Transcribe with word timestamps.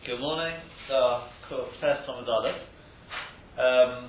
Good 0.00 0.16
morning. 0.16 0.56
So, 0.88 1.28
Test 1.76 2.08
Thomas 2.08 2.24
Um 2.24 4.08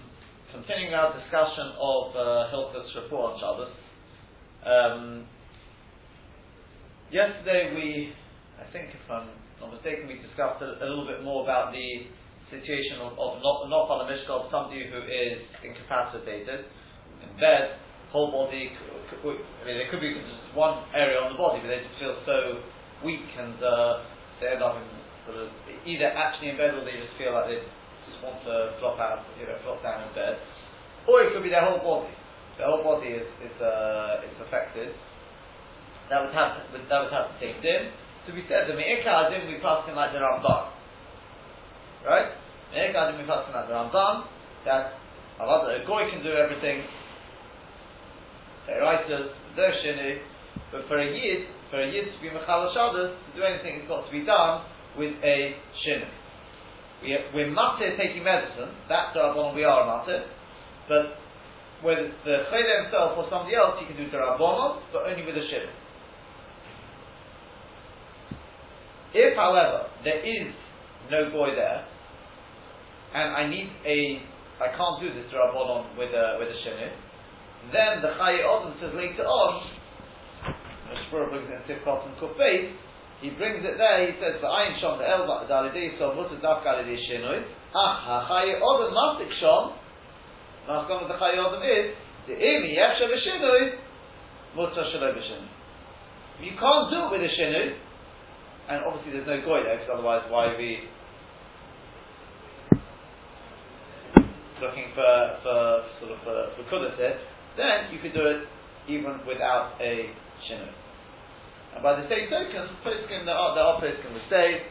Continuing 0.56 0.96
our 0.96 1.12
discussion 1.20 1.67
of 1.75 2.16
uh, 2.16 2.48
Hilchot's 2.48 2.96
report 2.96 3.36
on 3.36 3.40
Shabbos. 3.44 3.75
Um, 4.64 5.27
yesterday 7.12 7.75
we, 7.75 8.16
I 8.55 8.71
think 8.71 8.96
if 8.96 9.04
I'm 9.12 9.36
not 9.59 9.75
mistaken, 9.75 10.07
we 10.07 10.23
discussed 10.23 10.64
a, 10.64 10.80
a 10.80 10.88
little 10.88 11.04
bit 11.04 11.27
more 11.27 11.44
about 11.44 11.76
the 11.76 12.08
situation 12.55 13.04
of, 13.04 13.12
of 13.20 13.44
not, 13.44 13.68
not 13.68 13.92
on 13.92 14.08
the 14.08 14.16
Mishkal, 14.16 14.48
somebody 14.48 14.88
who 14.88 14.96
is 14.96 15.44
incapacitated 15.60 16.71
in 17.20 17.30
bed, 17.36 17.76
whole 18.16 18.32
body, 18.32 18.71
I 18.80 19.68
mean, 19.68 19.76
it 19.76 19.92
could 19.92 20.00
be 20.00 20.16
just 20.16 20.55
one 20.55 20.88
area 20.96 21.20
on 21.20 21.36
the 21.36 21.38
body, 21.38 21.60
but 21.60 21.68
they 21.68 21.84
just 21.84 22.00
feel 22.00 22.16
so 22.23 22.64
weak 23.04 23.28
and 23.36 23.60
uh, 23.60 24.08
they 24.39 24.55
end 24.55 24.64
up 24.64 24.80
in 24.80 25.01
sort 25.26 25.38
of 25.38 25.48
either 25.86 26.10
actually 26.10 26.50
in 26.54 26.58
bed 26.58 26.74
or 26.74 26.86
they 26.86 26.98
just 26.98 27.14
feel 27.18 27.34
like 27.34 27.48
they 27.50 27.62
just 28.09 28.20
want 28.26 28.41
to 28.45 28.73
flop 28.82 28.98
out, 28.98 29.22
you 29.38 29.45
know, 29.45 29.58
flop 29.62 29.82
down 29.86 30.08
in 30.08 30.12
bed. 30.18 30.41
Or 31.05 31.22
it 31.22 31.34
could 31.34 31.44
be 31.45 31.50
their 31.50 31.66
whole 31.66 31.82
body. 31.82 32.14
Their 32.58 32.70
whole 32.70 32.84
body 32.84 33.14
is 33.14 33.28
is 33.42 33.55
uh, 33.62 34.26
is 34.26 34.38
affected. 34.42 34.94
That 36.09 36.26
would 36.26 36.34
have 36.34 36.62
that 36.73 37.00
would 37.02 37.14
have 37.14 37.34
to 37.34 37.38
take 37.42 37.62
din. 37.62 37.94
So 38.26 38.34
we 38.38 38.45
said 38.45 38.70
the 38.70 38.78
me'ikah 38.78 39.34
we 39.50 39.58
passed 39.62 39.90
him 39.90 39.98
like 39.98 40.14
the 40.14 40.22
Ramban. 40.22 40.70
Right? 42.06 42.30
Me'ikah 42.73 43.14
din 43.14 43.22
we 43.22 43.26
passed 43.26 43.50
him 43.50 43.58
like 43.58 43.66
the 43.70 43.78
Ramban. 43.78 44.30
That 44.66 45.02
a 45.42 45.81
goy 45.88 46.06
can 46.14 46.22
do 46.22 46.38
everything. 46.38 46.86
But 50.72 50.88
for 50.88 51.02
a 51.02 51.08
yid, 51.09 51.50
for 51.72 51.81
a 51.81 51.88
yid 51.90 52.06
to 52.14 52.17
be 52.22 52.30
mechal 52.30 52.70
shabbos, 52.73 53.17
to 53.17 53.30
do 53.34 53.42
anything, 53.44 53.81
it's 53.81 53.88
got 53.88 54.06
to 54.06 54.12
be 54.12 54.23
done 54.23 54.62
with 54.98 55.13
a 55.23 55.55
shinu. 55.86 56.08
We, 57.04 57.18
we're 57.34 57.50
matir 57.50 57.98
taking 57.98 58.23
medicine, 58.23 58.76
that's 58.88 59.16
rabbanon 59.17 59.56
we 59.56 59.64
are 59.64 59.84
matir, 59.86 60.25
but 60.88 61.17
whether 61.84 62.06
it's 62.06 62.16
the 62.23 62.45
chayda 62.52 62.84
himself 62.84 63.17
or 63.17 63.25
somebody 63.30 63.56
else, 63.56 63.80
he 63.80 63.88
can 63.88 63.97
do 63.97 64.09
rabbanon, 64.16 64.81
but 64.94 65.03
only 65.09 65.25
with 65.25 65.36
a 65.36 65.45
shinu. 65.45 65.69
If, 69.14 69.36
however, 69.36 69.88
there 70.03 70.19
is 70.23 70.53
no 71.09 71.30
boy 71.31 71.56
there, 71.56 71.86
and 73.14 73.36
I 73.36 73.50
need 73.50 73.67
a, 73.86 74.23
I 74.64 74.69
can't 74.72 75.02
do 75.02 75.09
this 75.14 75.28
rabbanon 75.34 75.97
with 75.97 76.14
a 76.14 76.38
with 76.39 76.47
a 76.47 76.58
shinu, 76.64 76.92
then 77.73 78.02
the 78.02 78.09
chayi 78.17 78.42
odom 78.45 78.80
says 78.80 78.94
later 78.95 79.23
on, 79.23 79.69
Shpura 80.92 81.30
brings 81.30 81.50
in 81.50 81.62
Tifkot 81.67 82.08
and 82.08 82.17
Kufayt, 82.17 82.73
he 83.22 83.30
brings 83.38 83.61
it 83.61 83.77
there, 83.77 84.02
he 84.02 84.17
says, 84.17 84.41
V'ayin 84.41 84.81
shom 84.81 84.97
the 84.97 85.05
el 85.05 85.30
dalidei 85.45 85.94
so 86.02 86.17
mutter 86.17 86.41
daf 86.41 86.66
galidei 86.66 86.97
shinoi, 86.97 87.45
ach 87.69 87.95
ha-chayi 88.02 88.58
odom 88.58 88.89
masik 88.97 89.30
shom, 89.38 89.78
Maskon 90.67 91.03
of 91.03 91.08
the 91.08 91.13
chayi 91.22 91.38
odom 91.38 91.61
is, 91.61 91.95
the 92.25 92.33
imi 92.33 92.73
yefsha 92.73 93.05
b'shinoi, 93.05 93.78
mutter 94.55 94.83
shaloi 94.89 95.13
b'shinoi. 95.13 95.50
You 96.41 96.52
can't 96.58 96.89
do 96.89 96.97
it 97.05 97.11
with 97.13 97.22
a 97.22 97.31
shinoi, 97.38 97.78
and 98.69 98.86
obviously 98.86 99.11
there's 99.13 99.28
no 99.28 99.45
goy 99.45 99.61
there, 99.63 99.78
because 99.78 99.94
otherwise 99.94 100.25
why 100.28 100.58
we 100.58 100.89
looking 104.61 104.94
for, 104.95 105.38
for 105.44 105.85
sort 106.00 106.11
of 106.11 106.17
for, 106.25 106.53
for 106.58 106.63
kudus 106.73 106.97
here, 106.97 107.19
then 107.58 107.94
you 107.94 108.00
could 108.02 108.13
do 108.13 108.25
it 108.25 108.50
even 108.89 109.22
without 109.28 109.78
a 109.80 110.09
shinoi. 110.50 110.81
And 111.73 111.83
by 111.83 112.00
the 112.00 112.08
same 112.09 112.30
token, 112.30 112.67
Poskin, 112.83 113.25
the, 113.25 113.33
the 113.33 113.64
Poskin 113.80 114.14
would 114.14 114.27
say 114.30 114.64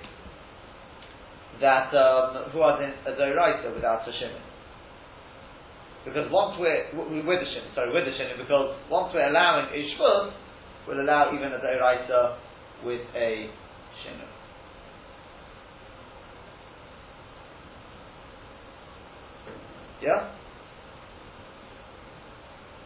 that 1.61 1.93
um, 1.95 2.51
who 2.53 2.61
are 2.61 2.83
in 2.83 2.91
a 3.07 3.13
Doraita 3.17 3.75
without 3.75 4.09
a 4.09 4.13
Shimon. 4.13 4.43
Because 6.05 6.31
once 6.33 6.57
we're, 6.59 6.89
with 6.97 7.41
the 7.41 7.49
Shimon, 7.53 7.71
sorry, 7.75 7.93
with 7.93 8.05
the 8.05 8.13
Shimon, 8.17 8.39
because 8.39 8.77
once 8.91 9.13
we're 9.15 9.29
allowing 9.29 9.67
a 9.69 9.81
Shvut, 9.97 10.33
we'll 10.89 11.01
allow 11.01 11.33
even 11.35 11.53
a 11.53 11.59
Doraita 11.59 12.37
with 12.85 13.03
a 13.15 13.51
Shimon. 14.03 14.29
Yeah? 20.03 20.33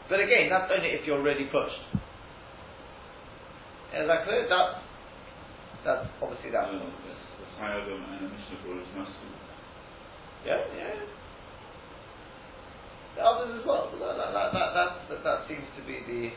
But 0.09 0.21
again, 0.21 0.51
that's 0.51 0.71
only 0.77 0.91
if 0.91 1.07
you're 1.07 1.23
really 1.23 1.45
pushed. 1.45 2.04
Is 3.95 4.09
that 4.11 4.25
clear? 4.27 4.49
That, 4.51 4.83
that's 5.85 6.07
obviously 6.19 6.51
that. 6.51 6.67
No, 6.73 6.83
the 6.83 7.47
Chayadam 7.55 8.03
and 8.11 8.27
the 8.27 8.29
Mishnah 8.35 8.59
brought 8.67 8.83
Masu. 8.99 9.27
Yeah, 10.45 10.59
yeah. 10.77 10.99
The 13.15 13.23
others 13.23 13.61
as 13.61 13.67
well. 13.67 13.91
That, 13.95 14.19
that, 14.19 14.33
that, 14.35 14.51
that, 14.53 14.91
that, 15.09 15.21
that 15.23 15.39
seems 15.47 15.63
to 15.79 15.83
be 15.87 16.03
the. 16.11 16.35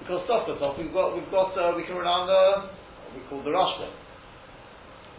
Because 0.00 0.28
Sokotov, 0.28 0.78
we've 0.78 0.92
got, 0.92 1.14
we've 1.14 1.30
got, 1.30 1.56
uh, 1.56 1.72
we 1.76 1.84
can 1.84 1.96
rely 1.96 2.10
on 2.10 2.26
the, 2.26 2.68
what 2.68 3.14
we 3.16 3.22
call 3.30 3.42
the 3.42 3.54
Rashba. 3.54 3.88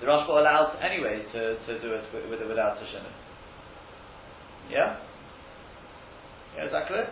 The 0.02 0.08
Rashba 0.08 0.30
allows 0.30 0.76
anyway 0.84 1.24
to, 1.32 1.56
to 1.56 1.82
do 1.82 1.94
it 1.94 2.04
with, 2.14 2.30
with 2.30 2.48
without 2.48 2.78
Tashinim. 2.78 3.16
Yeah? 4.70 5.00
Yeah, 6.58 6.66
is 6.66 6.72
that 6.72 6.88
clear? 6.88 7.10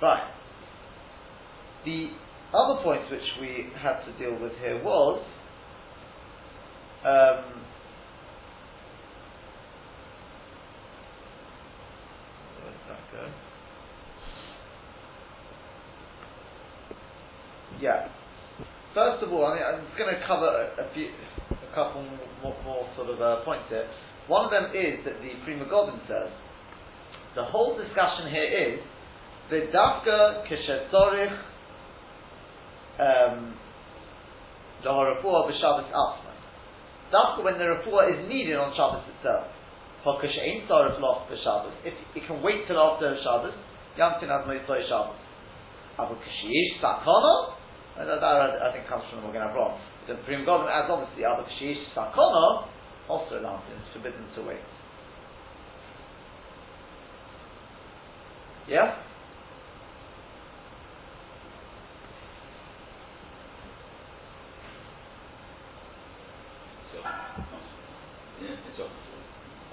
Fine. 0.00 0.30
The 1.84 2.08
other 2.54 2.82
point 2.82 3.10
which 3.10 3.20
we 3.40 3.66
had 3.82 4.04
to 4.04 4.12
deal 4.18 4.40
with 4.40 4.52
here 4.60 4.82
was 4.82 5.22
um, 7.04 7.64
Yeah. 17.80 18.08
First 18.94 19.22
of 19.24 19.32
all, 19.32 19.44
I 19.44 19.54
mean, 19.54 19.64
I'm 19.66 19.84
going 19.98 20.14
to 20.14 20.20
cover 20.26 20.46
a, 20.46 20.88
a, 20.88 20.94
few, 20.94 21.10
a 21.50 21.74
couple 21.74 22.00
more, 22.40 22.56
more 22.64 22.88
sort 22.96 23.10
of 23.10 23.20
uh, 23.20 23.44
points 23.44 23.66
here. 23.68 23.84
One 24.26 24.46
of 24.46 24.50
them 24.50 24.72
is 24.72 25.04
that 25.04 25.20
the 25.20 25.36
Pri 25.44 25.58
Megadim 25.58 26.00
says 26.08 26.32
the 27.34 27.44
whole 27.44 27.76
discussion 27.76 28.30
here 28.30 28.48
is 28.48 28.80
V'dafka 29.50 30.46
kishetzorich 30.48 31.38
um, 32.98 33.56
the 34.82 34.88
refuah 34.88 35.50
b'Shabbos 35.50 35.90
atzma. 35.90 36.32
Dafka 37.12 37.44
when 37.44 37.58
the 37.58 37.64
refuah 37.64 38.12
is 38.12 38.28
needed 38.28 38.56
on 38.56 38.72
Shabbos 38.76 39.02
itself. 39.16 39.48
Hokash 40.04 40.38
ain't 40.40 40.68
tzorich 40.68 41.00
lost 41.00 41.30
b'Shabbos. 41.30 41.72
If 41.84 41.94
it 42.14 42.26
can 42.26 42.42
wait 42.42 42.66
till 42.66 42.78
after 42.78 43.16
Shabbos, 43.22 43.54
yamtin 43.98 44.30
ad 44.30 44.46
moitzoy 44.46 44.88
Shabbos. 44.88 45.16
Abu 45.98 46.14
kashiyish 46.14 46.80
sakona. 46.82 47.54
That, 47.96 48.22
I 48.22 48.72
think 48.72 48.88
comes 48.88 49.04
from 49.10 49.22
the 49.22 49.28
Magen 49.28 49.42
Avraham. 49.42 49.78
The 50.08 50.14
Pri 50.26 50.36
Megadim 50.36 50.68
adds 50.68 50.90
obviously 50.90 51.24
Abu 51.24 51.42
kashiyish 51.42 51.94
sakona 51.96 52.68
also 53.08 53.34
yamtin. 53.36 53.78
It's 53.82 53.92
forbidden 53.92 54.26
to 54.36 54.42
wait. 54.42 54.58
Yeah. 58.68 58.96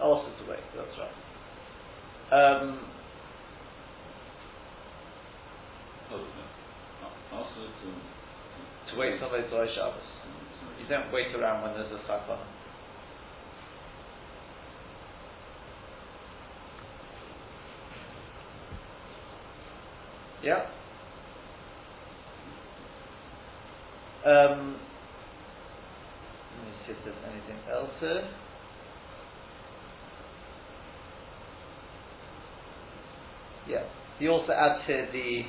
Also 0.01 0.25
to 0.25 0.49
wait, 0.49 0.59
that's 0.75 0.97
right. 0.97 1.13
Um, 2.41 2.79
to, 7.81 8.91
to 8.91 8.99
wait 8.99 9.19
till 9.19 9.29
they 9.29 9.43
Zoy 9.49 9.67
Shabbos. 9.75 10.01
You 10.81 10.87
don't 10.89 11.13
wait 11.13 11.35
around 11.35 11.61
when 11.61 11.73
there's 11.73 11.91
a 11.91 12.01
sakon. 12.07 12.39
Yeah. 20.43 20.65
Um, 24.25 24.77
let 26.57 26.65
me 26.65 26.73
see 26.85 26.93
if 26.93 26.97
there's 27.05 27.15
anything 27.31 27.57
else 27.71 27.91
here. 27.99 28.27
Yeah. 33.67 33.83
He 34.19 34.27
also 34.27 34.51
adds 34.53 34.85
here 34.85 35.09
the, 35.11 35.43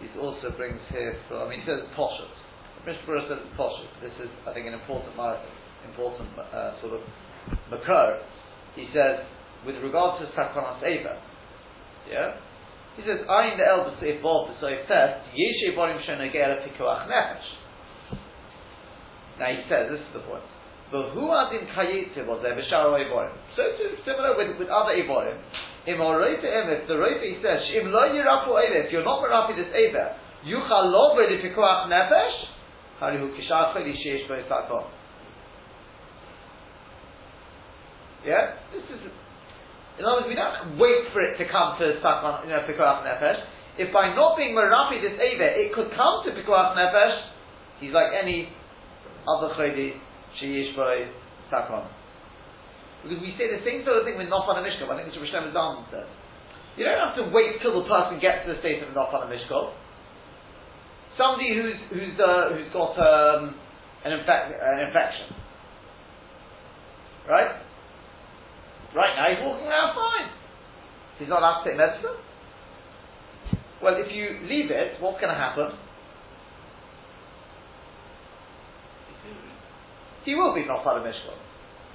he 0.00 0.06
also 0.20 0.52
brings 0.56 0.80
here, 0.90 1.16
I 1.32 1.48
mean, 1.48 1.60
he 1.60 1.66
says 1.66 1.80
poshut. 1.96 2.32
Mr. 2.84 3.06
Burr 3.06 3.20
says 3.28 3.38
it's 3.40 3.56
poshut. 3.56 3.88
This 4.02 4.12
is, 4.22 4.30
I 4.46 4.52
think, 4.52 4.66
an 4.66 4.74
important, 4.74 5.16
important 5.88 6.28
uh, 6.38 6.80
sort 6.80 6.94
of 6.94 7.02
makar. 7.70 8.20
He 8.74 8.88
says, 8.92 9.24
with 9.64 9.76
regard 9.82 10.20
to 10.20 10.28
Sakonas 10.36 10.82
Eva, 10.84 11.20
yeah, 12.10 12.36
he 12.96 13.02
says, 13.04 13.20
I 13.28 13.52
in 13.52 13.60
the 13.60 13.66
eldest 13.68 14.00
Bob 14.22 14.48
the 14.48 14.56
Soif 14.56 14.88
test, 14.88 15.20
Yeshe 15.36 15.76
Borim 15.76 16.00
Shona 16.08 16.32
Gera 16.32 16.64
Pikoach 16.64 17.08
Nefesh. 17.08 17.48
Now 19.38 19.52
he 19.52 19.60
says, 19.68 19.92
this 19.92 20.00
is 20.00 20.12
the 20.16 20.24
point. 20.24 20.44
But 20.90 21.12
who 21.12 21.28
in 21.28 21.68
kayitze 21.76 22.24
was 22.24 22.40
there 22.40 22.56
b'shar 22.56 22.94
evorim? 22.96 23.36
So 23.52 23.68
too, 23.76 24.00
similar 24.06 24.32
with, 24.38 24.56
with 24.58 24.68
other 24.68 24.96
evorim. 24.96 25.36
Im 25.86 26.00
if 26.02 26.88
the 26.88 26.94
roife 26.94 27.42
says, 27.42 27.62
im 27.78 27.92
lo 27.92 28.10
yirapu 28.10 28.58
if 28.58 28.90
you're 28.90 29.04
not 29.04 29.22
merapi 29.22 29.54
this 29.54 29.70
ever, 29.70 30.16
yuchal 30.44 30.90
lo 30.90 31.14
v'lifikuach 31.14 31.86
nefesh, 31.86 32.36
harihu 33.00 33.30
kishar 33.38 33.72
choli 33.72 33.94
sheish 33.94 34.26
b'yisakom. 34.28 34.84
Yeah? 38.24 38.58
This 38.74 38.82
is, 38.82 39.12
in 40.00 40.04
other 40.04 40.22
words, 40.22 40.28
we 40.28 40.34
don't 40.34 40.76
wait 40.76 41.06
for 41.12 41.22
it 41.22 41.38
to 41.38 41.44
come 41.46 41.78
to 41.78 42.00
sakon, 42.02 42.48
you 42.48 42.50
know, 42.50 42.66
pikuach 42.66 43.06
nefesh. 43.06 43.44
If 43.78 43.92
by 43.92 44.12
not 44.16 44.36
being 44.36 44.56
merapi 44.56 45.00
this 45.00 45.14
ever, 45.14 45.46
it 45.46 45.72
could 45.72 45.90
come 45.94 46.24
to 46.26 46.32
pikuach 46.32 46.74
nefesh, 46.74 47.30
he's 47.78 47.92
like 47.92 48.10
any 48.20 48.48
other 49.28 49.54
choli 49.54 49.92
sheyish 50.42 50.74
by 50.74 51.06
sakon. 51.48 51.86
Because 53.06 53.22
we 53.22 53.38
say 53.38 53.46
the 53.46 53.62
same 53.62 53.86
sort 53.86 54.02
of 54.02 54.04
thing 54.04 54.18
with 54.18 54.26
Nofan 54.26 54.58
Mishkov. 54.66 54.90
I 54.90 54.98
think 54.98 55.14
what 55.14 55.30
Shlomo 55.30 55.54
Zalman 55.54 55.86
says. 55.94 56.10
You 56.74 56.84
don't 56.84 56.98
have 56.98 57.14
to 57.22 57.30
wait 57.30 57.62
till 57.62 57.78
the 57.78 57.86
person 57.86 58.18
gets 58.18 58.42
to 58.46 58.54
the 58.54 58.58
state 58.58 58.82
of 58.82 58.90
Nofan 58.90 59.30
Mishkov. 59.30 59.70
Somebody 61.14 61.54
who's 61.54 61.78
who's 61.94 62.18
uh, 62.18 62.50
who's 62.50 62.68
got 62.74 62.98
um, 62.98 63.54
an, 64.04 64.10
infec- 64.10 64.58
an 64.58 64.90
infection, 64.90 65.38
right? 67.30 67.62
Right 68.94 69.14
now 69.14 69.26
he's 69.30 69.40
walking 69.46 69.66
around 69.66 69.94
fine. 69.94 70.28
He's 71.18 71.28
not 71.28 71.40
allowed 71.40 71.62
to 71.62 71.70
take 71.70 71.78
medicine. 71.78 72.18
Well, 73.82 73.94
if 73.96 74.12
you 74.12 74.48
leave 74.48 74.70
it, 74.70 75.00
what's 75.00 75.20
going 75.20 75.32
to 75.32 75.38
happen? 75.38 75.70
he 80.26 80.34
will 80.34 80.52
be 80.52 80.62
Nofal 80.62 81.00
Mishkov. 81.06 81.45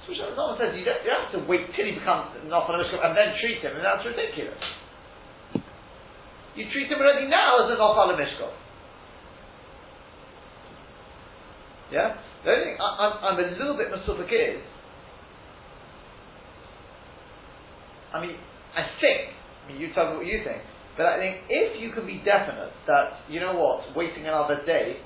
So 0.06 0.14
someone 0.18 0.58
says 0.58 0.74
you 0.74 0.84
don't, 0.84 0.98
you 1.06 1.10
don't 1.14 1.30
have 1.30 1.34
to 1.38 1.42
wait 1.46 1.70
till 1.76 1.86
he 1.86 1.94
becomes 1.94 2.34
Nofal 2.50 2.74
Mishkov 2.74 3.06
and 3.06 3.14
then 3.14 3.38
treat 3.38 3.62
him, 3.62 3.78
and 3.78 3.84
that's 3.84 4.02
ridiculous. 4.02 4.58
You 6.58 6.66
treat 6.74 6.90
him 6.90 6.98
already 6.98 7.28
now 7.28 7.64
as 7.64 7.70
a 7.70 7.78
Nofal 7.78 8.18
Mishkov. 8.18 8.52
Yeah? 11.92 12.16
The 12.44 12.50
only 12.50 12.64
thing 12.64 12.76
I, 12.80 13.30
am 13.30 13.38
a 13.38 13.46
little 13.54 13.76
bit 13.76 13.92
masufik 13.92 14.32
is, 14.32 14.62
I 18.12 18.20
mean, 18.20 18.36
I 18.74 18.82
think, 19.00 19.30
I 19.64 19.68
mean, 19.68 19.80
you 19.80 19.94
tell 19.94 20.10
me 20.10 20.16
what 20.16 20.26
you 20.26 20.40
think, 20.42 20.62
but 20.96 21.06
I 21.06 21.18
think 21.18 21.46
if 21.48 21.80
you 21.80 21.92
can 21.92 22.06
be 22.06 22.18
definite 22.24 22.72
that, 22.88 23.22
you 23.28 23.40
know 23.40 23.54
what, 23.54 23.96
waiting 23.96 24.26
another 24.26 24.64
day 24.66 24.96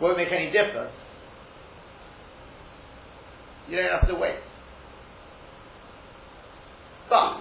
won't 0.00 0.16
make 0.16 0.32
any 0.32 0.50
difference, 0.50 0.92
you 3.68 3.76
don't 3.76 3.90
have 3.90 4.08
to 4.08 4.14
wait. 4.14 4.36
But 7.08 7.38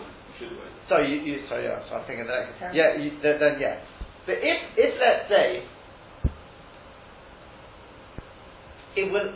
so 0.90 1.00
you, 1.00 1.16
you 1.22 1.44
so 1.50 1.58
yeah, 1.58 1.82
so 1.90 1.96
I'm 1.96 2.08
thinking 2.08 2.28
that 2.28 2.76
yeah, 2.76 2.98
you, 2.98 3.12
then, 3.24 3.40
then 3.40 3.60
yeah. 3.60 3.82
But 4.26 4.36
if 4.42 4.58
if 4.78 4.94
let's 5.00 5.30
say 5.30 5.64
it 8.96 9.12
will. 9.12 9.34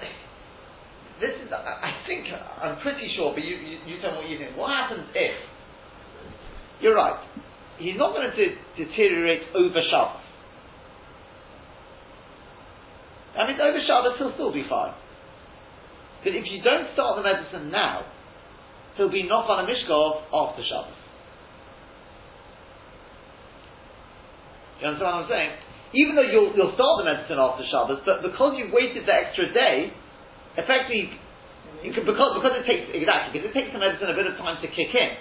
This 1.20 1.36
is, 1.44 1.52
I 1.52 2.00
think, 2.08 2.28
I'm 2.32 2.80
pretty 2.80 3.12
sure, 3.18 3.34
but 3.36 3.44
you, 3.44 3.58
you, 3.58 3.78
you 3.86 4.02
tell 4.02 4.12
me 4.12 4.18
what 4.20 4.30
you 4.30 4.38
think. 4.38 4.56
What 4.56 4.72
happens 4.72 5.04
if, 5.14 5.36
you're 6.80 6.96
right, 6.96 7.20
he's 7.78 7.98
not 7.98 8.16
going 8.16 8.32
to 8.32 8.36
de- 8.38 8.56
deteriorate 8.78 9.42
over 9.54 9.82
Shabbos. 9.92 10.24
I 13.38 13.48
mean, 13.48 13.60
over 13.60 13.80
Shabbos 13.86 14.16
he'll 14.18 14.34
still 14.34 14.54
be 14.54 14.64
fine. 14.70 14.94
But 16.24 16.36
if 16.36 16.44
you 16.52 16.60
don't 16.62 16.92
start 16.94 17.16
the 17.16 17.24
medicine 17.24 17.72
now, 17.72 18.04
he'll 18.98 19.12
be 19.12 19.24
not 19.24 19.48
on 19.48 19.64
a 19.64 19.66
mishkov 19.68 20.28
after 20.34 20.64
Shabbos. 20.68 21.00
You 24.80 24.88
understand 24.88 25.12
what 25.12 25.24
I'm 25.24 25.32
saying? 25.32 25.52
Even 25.96 26.16
though 26.16 26.28
you'll, 26.28 26.52
you'll 26.56 26.76
start 26.76 27.04
the 27.04 27.08
medicine 27.08 27.40
after 27.40 27.64
Shabbos, 27.68 28.04
but 28.04 28.24
because 28.24 28.60
you've 28.60 28.72
waited 28.72 29.08
the 29.08 29.16
extra 29.16 29.52
day, 29.52 29.92
effectively, 30.60 31.16
because, 31.84 32.32
because 32.36 32.54
it 32.60 32.66
takes, 32.68 32.92
exactly, 32.92 33.40
because 33.40 33.52
it 33.52 33.56
takes 33.56 33.72
the 33.72 33.80
medicine 33.80 34.12
a 34.12 34.16
bit 34.16 34.28
of 34.28 34.36
time 34.36 34.60
to 34.60 34.68
kick 34.68 34.92
in. 34.92 35.12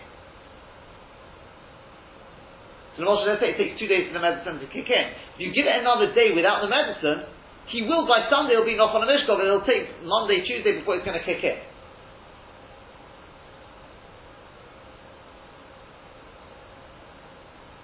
So 2.99 3.07
the 3.07 3.31
let's 3.31 3.39
say 3.39 3.55
it 3.55 3.59
takes 3.63 3.79
two 3.79 3.87
days 3.87 4.11
for 4.11 4.19
the 4.19 4.25
medicine 4.27 4.59
to 4.59 4.67
kick 4.75 4.91
in. 4.91 5.07
If 5.39 5.47
you 5.47 5.55
give 5.55 5.71
it 5.71 5.79
another 5.79 6.11
day 6.19 6.35
without 6.35 6.67
the 6.67 6.71
medicine, 6.71 7.31
he 7.71 7.83
will 7.83 8.09
by 8.09 8.29
Sunday 8.33 8.57
he'll 8.57 8.65
be 8.65 8.79
off 8.81 8.97
on 8.97 9.05
a 9.05 9.09
Mishkov, 9.09 9.41
and 9.41 9.49
it'll 9.49 9.69
take 9.69 9.89
Monday, 10.05 10.41
Tuesday 10.45 10.81
before 10.81 10.97
it's 10.97 11.05
going 11.05 11.19
to 11.19 11.25
kick 11.25 11.45
in. 11.45 11.59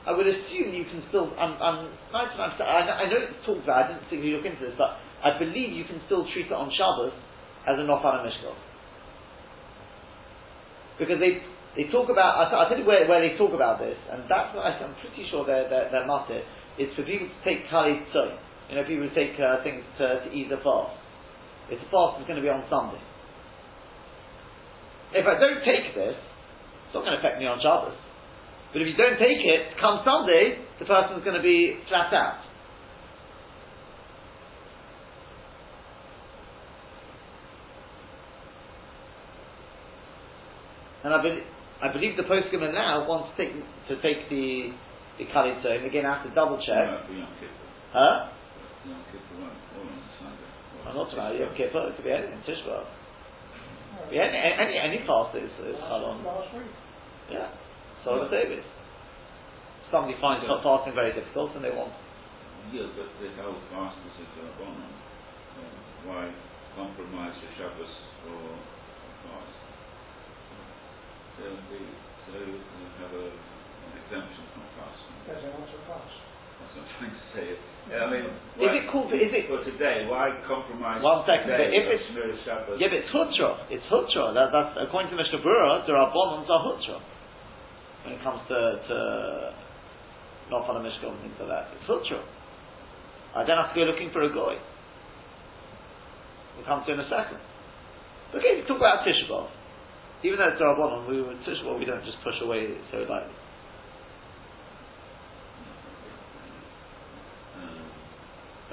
I 0.05 0.13
would 0.13 0.29
assume 0.29 0.77
you 0.77 0.85
can 0.85 1.01
still. 1.09 1.33
I'm, 1.41 1.57
I'm 1.61 1.89
99%. 2.13 2.61
I, 2.61 3.09
know 3.09 3.25
it's 3.25 3.41
talked 3.49 3.65
about. 3.65 3.85
I 3.85 3.89
didn't 3.89 4.05
particularly 4.05 4.37
look 4.37 4.45
into 4.45 4.61
this, 4.69 4.77
but 4.77 5.01
I 5.25 5.41
believe 5.41 5.73
you 5.73 5.89
can 5.89 6.01
still 6.05 6.29
treat 6.33 6.47
it 6.47 6.53
on 6.53 6.69
Shabbos 6.77 7.17
as 7.65 7.81
an 7.81 7.89
a 7.89 7.89
Nofan 7.89 8.21
Mishkov. 8.21 8.57
Because 11.01 11.17
they 11.21 11.41
they 11.77 11.89
talk 11.89 12.13
about. 12.13 12.53
I 12.53 12.53
will 12.53 12.69
tell 12.69 12.79
you 12.79 12.85
where, 12.85 13.09
where 13.09 13.25
they 13.25 13.37
talk 13.41 13.57
about 13.57 13.81
this, 13.81 13.97
and 14.13 14.29
that's 14.29 14.53
what 14.53 14.69
I, 14.69 14.77
am 14.77 14.93
pretty 15.01 15.25
sure 15.33 15.49
their 15.49 15.73
their, 15.73 15.89
their 15.89 16.07
matter 16.07 16.45
is 16.77 16.93
for 16.93 17.03
people 17.09 17.29
to 17.33 17.41
take 17.41 17.69
Kali 17.73 18.05
Tzoy. 18.13 18.37
You 18.69 18.77
know, 18.77 18.85
people 18.85 19.09
take 19.15 19.39
uh, 19.39 19.63
things 19.63 19.85
to, 19.99 20.25
to 20.25 20.29
ease 20.33 20.51
a 20.53 20.57
fast. 20.63 20.97
If 21.71 21.81
the 21.81 21.89
fast 21.93 22.21
is 22.21 22.27
going 22.27 22.37
to 22.37 22.45
be 22.45 22.49
on 22.49 22.65
Sunday. 22.69 23.01
If 25.15 25.27
I 25.27 25.39
don't 25.39 25.63
take 25.65 25.95
this, 25.95 26.17
it's 26.17 26.95
not 26.95 27.05
going 27.05 27.15
to 27.15 27.19
affect 27.19 27.39
me 27.39 27.47
on 27.47 27.61
Shabbos. 27.63 27.95
But 28.73 28.83
if 28.83 28.89
you 28.89 28.97
don't 28.97 29.19
take 29.19 29.39
it, 29.39 29.79
come 29.81 30.03
Sunday, 30.03 30.59
the 30.81 30.85
person's 30.85 31.23
going 31.23 31.37
to 31.37 31.43
be 31.43 31.79
flat 31.89 32.13
out. 32.13 32.43
And 41.05 41.13
I, 41.13 41.23
be, 41.23 41.39
I 41.83 41.93
believe 41.93 42.17
the 42.17 42.25
postman 42.25 42.73
now 42.75 43.07
wants 43.07 43.37
to 43.37 43.45
take, 43.45 43.53
to 43.89 44.03
take 44.03 44.29
the, 44.31 44.73
the 45.19 45.27
Kali 45.33 45.53
Again, 45.53 46.07
I 46.07 46.17
have 46.17 46.27
to 46.27 46.35
double 46.35 46.57
check. 46.57 47.07
Huh? 47.93 48.33
Yom 48.85 49.01
Kippur 49.09 49.41
won't 49.41 49.57
fall 49.73 49.89
on 49.89 50.01
I'm 50.85 50.95
not 50.97 51.09
talking 51.09 51.25
about 51.25 51.41
Yom 51.41 51.57
Kippur, 51.57 51.89
it 51.89 51.97
could 51.97 52.05
be 52.05 52.13
anything, 52.13 52.45
Tisha 52.45 52.69
B'av. 52.69 52.85
Be 54.11 54.21
any, 54.21 54.37
any, 54.37 54.77
any 54.77 55.01
fast 55.07 55.33
is, 55.37 55.49
is 55.65 55.81
Chalon. 55.81 56.21
Yeah. 57.31 57.49
So 58.05 58.21
the 58.21 58.29
Davis. 58.29 58.65
Somebody 59.89 60.21
finds 60.21 60.45
yeah. 60.45 60.61
fasting 60.61 60.93
very 60.93 61.17
difficult 61.17 61.57
and 61.57 61.65
they 61.65 61.73
want. 61.73 61.95
Yeah, 62.73 62.89
but 62.97 63.09
they 63.21 63.33
held 63.37 63.57
fast 63.73 63.97
as 63.97 64.17
a 64.21 64.27
Rabbanon. 64.45 64.93
So 65.57 65.61
why 66.09 66.29
compromise 66.77 67.37
the 67.41 67.49
Shabbos 67.57 67.93
for 68.25 68.61
fast? 69.25 69.57
So 71.39 71.45
they, 71.49 71.85
so 72.25 72.33
they 72.35 72.45
have 73.01 73.13
a, 73.13 73.27
an 73.33 73.93
exemption 74.05 74.45
from 74.53 74.65
fasting. 74.77 75.17
There's 75.29 75.45
an 75.45 75.53
answer 75.65 75.81
fast. 75.89 76.24
That's 76.75 76.83
what 76.83 76.91
I'm 76.91 76.99
trying 76.99 77.15
to 77.15 77.25
say. 77.31 77.47
Yeah, 77.85 78.03
I 78.03 78.11
mean, 78.11 78.25
is 78.59 78.73
it 78.81 78.85
called? 78.89 79.13
Is 79.13 79.29
it 79.31 79.45
for 79.47 79.61
today? 79.61 80.09
Why 80.09 80.33
compromise? 80.49 81.05
One 81.05 81.23
second. 81.29 81.53
Today, 81.53 81.69
if 81.69 81.85
it's 81.85 82.09
yeah, 82.49 82.65
but 82.65 82.81
it's 82.81 83.13
hutra. 83.13 83.61
It's 83.69 83.85
hutra. 83.93 84.33
That, 84.33 84.49
that's 84.51 84.89
according 84.89 85.13
to 85.13 85.17
Mishnah 85.21 85.45
Berurah, 85.45 85.85
there 85.85 86.01
are 86.01 86.09
bonds 86.09 86.49
are 86.49 86.65
hutra 86.65 86.97
when 88.03 88.17
it 88.17 88.21
comes 88.25 88.41
to 88.49 88.59
to 88.89 88.97
not 90.49 90.65
on 90.65 90.81
a 90.81 90.83
mishkan 90.83 91.13
and 91.13 91.21
things 91.29 91.37
like 91.39 91.53
that. 91.53 91.77
It's 91.77 91.85
hutra. 91.85 92.25
I 93.37 93.45
don't 93.45 93.61
have 93.61 93.75
to 93.75 93.79
go 93.79 93.85
looking 93.85 94.09
for 94.17 94.25
a 94.25 94.33
guy. 94.33 94.57
We'll 96.57 96.65
come 96.65 96.83
to 96.87 96.93
in 96.93 97.01
a 97.01 97.09
second. 97.13 97.39
Okay, 98.33 98.65
talk 98.67 98.79
about 98.79 99.05
Tisha 99.05 99.29
Even 100.25 100.39
though 100.39 100.51
it's 100.51 100.63
Rabbanon, 100.63 101.05
we 101.05 101.21
with 101.21 101.45
Tisha 101.45 101.69
we 101.79 101.85
don't 101.85 102.05
just 102.05 102.19
push 102.25 102.41
away 102.41 102.75
so 102.91 103.05
lightly. 103.05 103.44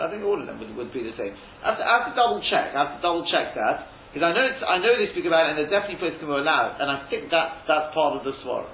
I 0.02 0.10
think 0.10 0.26
all 0.26 0.42
of 0.42 0.50
them 0.50 0.58
would, 0.60 0.74
would 0.76 0.92
be 0.92 1.06
the 1.06 1.14
same. 1.14 1.38
I 1.62 1.72
have, 1.72 1.78
to, 1.78 1.84
I 1.86 1.92
have 2.02 2.08
to 2.10 2.16
double 2.18 2.42
check. 2.50 2.74
I 2.74 2.78
have 2.90 2.94
to 2.98 3.02
double 3.06 3.24
check 3.30 3.54
that 3.54 3.88
because 4.10 4.26
I 4.26 4.34
know 4.34 4.44
it's, 4.50 4.60
I 4.66 4.82
know 4.82 4.98
they 4.98 5.14
speak 5.14 5.30
about 5.30 5.46
it, 5.46 5.50
and 5.54 5.58
they're 5.62 5.70
definitely 5.72 6.02
places 6.02 6.20
can 6.20 6.28
allowed, 6.28 6.82
and 6.82 6.90
I 6.90 7.06
think 7.08 7.30
that's 7.30 7.64
that's 7.70 7.94
part 7.94 8.18
of 8.18 8.26
the 8.26 8.34
swara. 8.44 8.68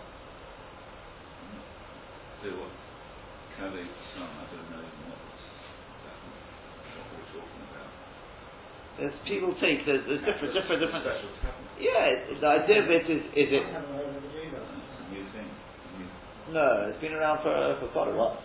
So 2.41 2.50
what? 2.57 2.72
Can 3.60 3.75
they? 3.75 3.86
Some 4.15 4.25
I 4.25 4.46
don't 4.50 4.65
know 4.72 4.81
what, 4.81 5.19
what 6.96 7.05
we're 7.12 7.29
talking 7.36 7.62
about. 7.69 7.91
There's 8.98 9.17
people 9.27 9.51
take 9.62 9.86
there's, 9.86 10.01
there's 10.07 10.24
different 10.25 10.55
different 10.55 10.79
different. 10.79 11.05
Yeah, 11.77 12.39
the 12.41 12.50
idea 12.65 12.81
of 12.81 12.89
it 12.89 13.05
is 13.05 13.22
is 13.36 13.50
it. 13.51 13.65
New 15.13 15.25
thing. 15.36 15.50
No, 16.50 16.89
it's 16.89 17.01
been 17.01 17.13
around 17.13 17.43
for 17.43 17.53
for 17.77 17.91
quite 17.93 18.10
a 18.10 18.15
while. 18.15 18.41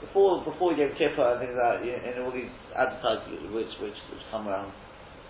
Before 0.00 0.42
before 0.44 0.72
Yom 0.72 0.90
Kippur 0.96 1.36
and 1.36 1.40
things 1.40 1.52
like 1.56 1.60
that, 1.60 1.84
you 1.84 1.92
know, 1.92 2.02
in 2.04 2.22
all 2.24 2.32
these 2.32 2.48
advertisements 2.72 3.52
which 3.52 3.68
which 3.84 3.98
which 4.10 4.24
come 4.32 4.48
around, 4.48 4.72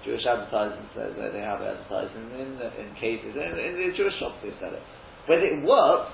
Jewish 0.07 0.25
advertisements 0.25 0.95
that 0.95 1.17
they, 1.19 1.31
they 1.35 1.43
have 1.45 1.61
advertising 1.61 2.31
in 2.39 2.55
in 2.79 2.95
cases 2.95 3.35
in, 3.35 3.59
in 3.59 3.75
the 3.77 3.91
Jewish 3.97 4.15
shops 4.23 4.39
they 4.43 4.55
sell 4.62 4.73
it. 4.73 4.83
Whether 5.27 5.47
it 5.50 5.65
works, 5.67 6.12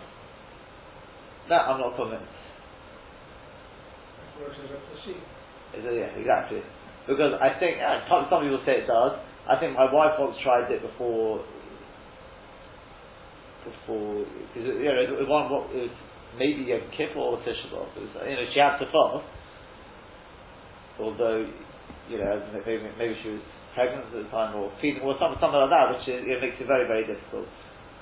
that 1.49 1.69
I'm 1.69 1.81
not 1.81 1.97
convinced. 1.97 2.25
It 2.25 2.31
works 4.43 4.59
as 4.59 4.71
a 4.73 4.79
placebo. 4.91 5.21
Is 5.77 5.85
it, 5.85 5.95
yeah, 5.95 6.11
exactly. 6.17 6.63
Because 7.07 7.35
I 7.39 7.51
think 7.61 7.79
uh, 7.79 8.03
some 8.09 8.25
people 8.43 8.59
say 8.67 8.79
it 8.83 8.89
does. 8.89 9.13
I 9.47 9.55
think 9.61 9.77
my 9.77 9.85
wife 9.87 10.19
once 10.19 10.37
tried 10.43 10.73
it 10.73 10.83
before. 10.83 11.45
Before, 13.63 14.25
because 14.55 14.63
you 14.63 14.87
know, 14.87 15.03
it 15.03 15.11
was 15.11 15.27
one 15.27 15.51
what 15.51 15.67
it 15.75 15.91
was 15.91 15.95
maybe 16.39 16.73
a 16.73 16.81
Kippur 16.97 17.19
or 17.19 17.39
Tisha 17.43 17.69
B'av. 17.73 17.89
It 17.97 18.03
was, 18.07 18.13
You 18.29 18.37
know, 18.37 18.47
she 18.53 18.61
had 18.61 18.79
to 18.79 18.87
fast. 18.87 19.27
Although, 21.01 21.45
you 22.09 22.19
know, 22.19 22.41
maybe, 22.65 22.89
maybe 22.97 23.15
she 23.23 23.29
was 23.37 23.45
pregnant 23.75 24.09
at 24.09 24.13
the 24.13 24.29
time 24.33 24.57
or 24.57 24.73
feeding 24.81 25.03
or 25.05 25.17
something, 25.21 25.37
something 25.41 25.61
like 25.61 25.73
that, 25.73 25.93
which 25.93 26.09
is, 26.09 26.25
you 26.25 26.33
know, 26.33 26.41
makes 26.41 26.57
it 26.57 26.67
very, 26.67 26.89
very 26.89 27.05
difficult. 27.05 27.45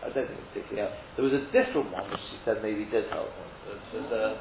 I 0.04 0.12
don't 0.12 0.28
think 0.28 0.38
it 0.38 0.46
particularly 0.52 0.84
helped. 0.84 1.00
There 1.16 1.24
was 1.24 1.34
a 1.34 1.44
different 1.50 1.88
one 1.90 2.06
which 2.12 2.22
she 2.30 2.36
said 2.44 2.60
maybe 2.62 2.84
did 2.86 3.08
help. 3.08 3.32
It 3.32 3.80
was 3.96 4.06
uh, 4.12 4.36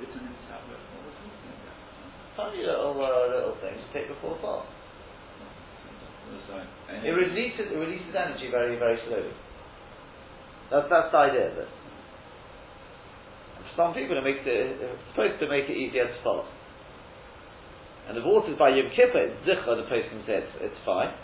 Vitamin 0.00 0.32
tablet. 0.48 0.80
What 0.80 1.12
tiny 2.40 2.64
little 2.64 2.96
uh, 2.96 3.28
little 3.28 3.56
thing 3.60 3.76
to 3.76 3.86
take 3.92 4.08
before 4.08 4.40
fast. 4.40 4.64
It 6.88 7.04
It 7.04 7.12
releases 7.12 7.68
it 7.68 7.76
releases 7.76 8.14
energy 8.16 8.48
very 8.50 8.78
very 8.78 8.98
slowly. 9.06 9.34
That's 10.70 10.88
that's 10.88 11.12
the 11.12 11.18
idea 11.18 11.52
of 11.52 11.58
it. 11.58 11.68
Some 13.76 13.94
people, 13.94 14.18
it 14.18 14.24
makes 14.24 14.42
it 14.46 14.78
it's 14.78 14.82
uh, 14.82 14.96
supposed 15.12 15.38
to 15.40 15.46
make 15.48 15.70
it 15.70 15.76
easier 15.76 16.06
to 16.10 16.16
fast. 16.22 16.50
And 18.10 18.18
the 18.18 18.26
waters 18.26 18.58
by 18.58 18.74
Yom 18.74 18.90
Kippur, 18.96 19.30
it's 19.30 19.38
zichra, 19.46 19.78
the 19.78 19.86
person 19.86 20.26
says 20.26 20.42
it's, 20.58 20.80
fine. 20.82 21.14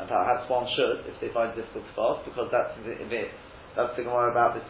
And 0.00 0.10
perhaps 0.10 0.50
one 0.50 0.66
should, 0.74 1.06
if 1.06 1.14
they 1.22 1.30
find 1.30 1.54
it 1.54 1.62
difficult 1.62 1.86
to 1.86 1.94
fast, 1.94 2.20
because 2.26 2.50
that's 2.50 2.74
the, 2.82 2.98
that's 3.78 3.94
the 3.94 4.02
Gemara 4.02 4.34
about 4.34 4.58
this. 4.58 4.66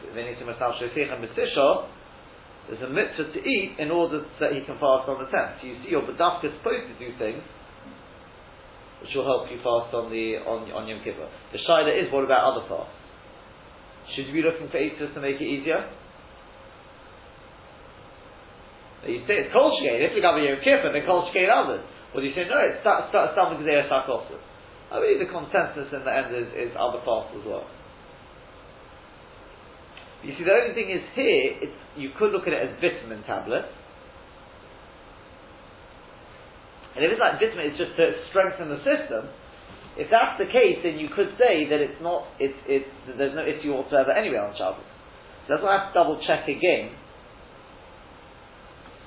There's 2.69 2.81
a 2.81 2.89
mitzvah 2.89 3.33
to 3.33 3.41
eat 3.45 3.77
in 3.79 3.91
order 3.91 4.25
that 4.41 4.53
he 4.53 4.65
can 4.65 4.81
fast 4.81 5.09
on 5.09 5.21
the 5.21 5.29
tenth. 5.29 5.61
So 5.61 5.69
you 5.69 5.77
see, 5.85 5.91
your 5.93 6.01
badafka 6.03 6.49
is 6.49 6.57
supposed 6.61 6.89
to 6.89 6.97
do 6.97 7.13
things 7.19 7.45
which 9.05 9.13
will 9.15 9.29
help 9.29 9.53
you 9.53 9.61
fast 9.61 9.93
on 9.93 10.09
the 10.09 10.41
on 10.49 10.65
on 10.73 10.89
Yom 10.89 11.05
Kippur. 11.05 11.29
The 11.53 11.61
shaila 11.61 11.93
is 11.93 12.09
what 12.09 12.25
about 12.25 12.57
other 12.57 12.65
fasts? 12.69 12.97
Should 14.17 14.29
you 14.29 14.33
be 14.33 14.41
looking 14.41 14.73
for 14.73 14.81
Eitzah 14.81 15.13
to 15.13 15.21
make 15.21 15.37
it 15.37 15.45
easier? 15.45 15.77
Now 15.77 15.93
you 19.09 19.25
say 19.27 19.45
it's 19.45 19.53
Kol 19.53 19.75
Shkein, 19.77 20.01
if 20.01 20.17
you 20.17 20.23
a 20.23 20.33
Yom 20.41 20.61
Kippur, 20.65 20.93
then 20.93 21.05
Kol 21.05 21.29
Shkein 21.29 21.51
others. 21.51 21.85
Or 22.15 22.23
you 22.23 22.31
say, 22.33 22.47
no, 22.47 22.63
it's 22.63 22.81
Stam 22.81 23.11
Gzeh 23.11 23.91
Sakosu. 23.91 24.39
I 24.93 25.03
believe 25.03 25.19
the 25.19 25.27
consensus 25.27 25.91
in 25.91 26.07
the 26.07 26.13
end 26.15 26.31
is, 26.31 26.47
is 26.55 26.71
other 26.79 27.03
fasts 27.03 27.35
as 27.35 27.43
well. 27.43 27.67
You 30.23 30.33
see, 30.39 30.47
the 30.47 30.55
only 30.55 30.73
thing 30.73 30.89
is 30.89 31.03
here, 31.19 31.69
it's, 31.69 31.79
you 31.99 32.15
could 32.17 32.31
look 32.31 32.47
at 32.47 32.55
it 32.55 32.63
as 32.63 32.73
vitamin 32.81 33.27
tablets. 33.27 33.69
And 36.95 37.05
if 37.05 37.11
it's 37.11 37.21
like 37.21 37.43
vitamin, 37.43 37.75
it's 37.75 37.81
just 37.83 37.99
to 37.99 38.15
strengthen 38.31 38.71
the 38.71 38.81
system. 38.87 39.29
If 39.99 40.09
that's 40.09 40.39
the 40.39 40.47
case, 40.47 40.81
then 40.87 40.97
you 40.97 41.11
could 41.11 41.35
say 41.37 41.67
that 41.69 41.83
it's 41.83 41.99
not, 41.99 42.31
it's, 42.39 42.57
it's, 42.71 42.89
there's 43.19 43.35
no 43.35 43.43
issue 43.43 43.75
whatsoever 43.75 44.15
anyway 44.15 44.39
on 44.39 44.55
Shabbos. 44.55 44.87
So 45.45 45.59
that's 45.59 45.63
why 45.63 45.77
I 45.77 45.79
have 45.83 45.93
to 45.93 45.95
double 45.99 46.23
check 46.25 46.47
again 46.47 46.95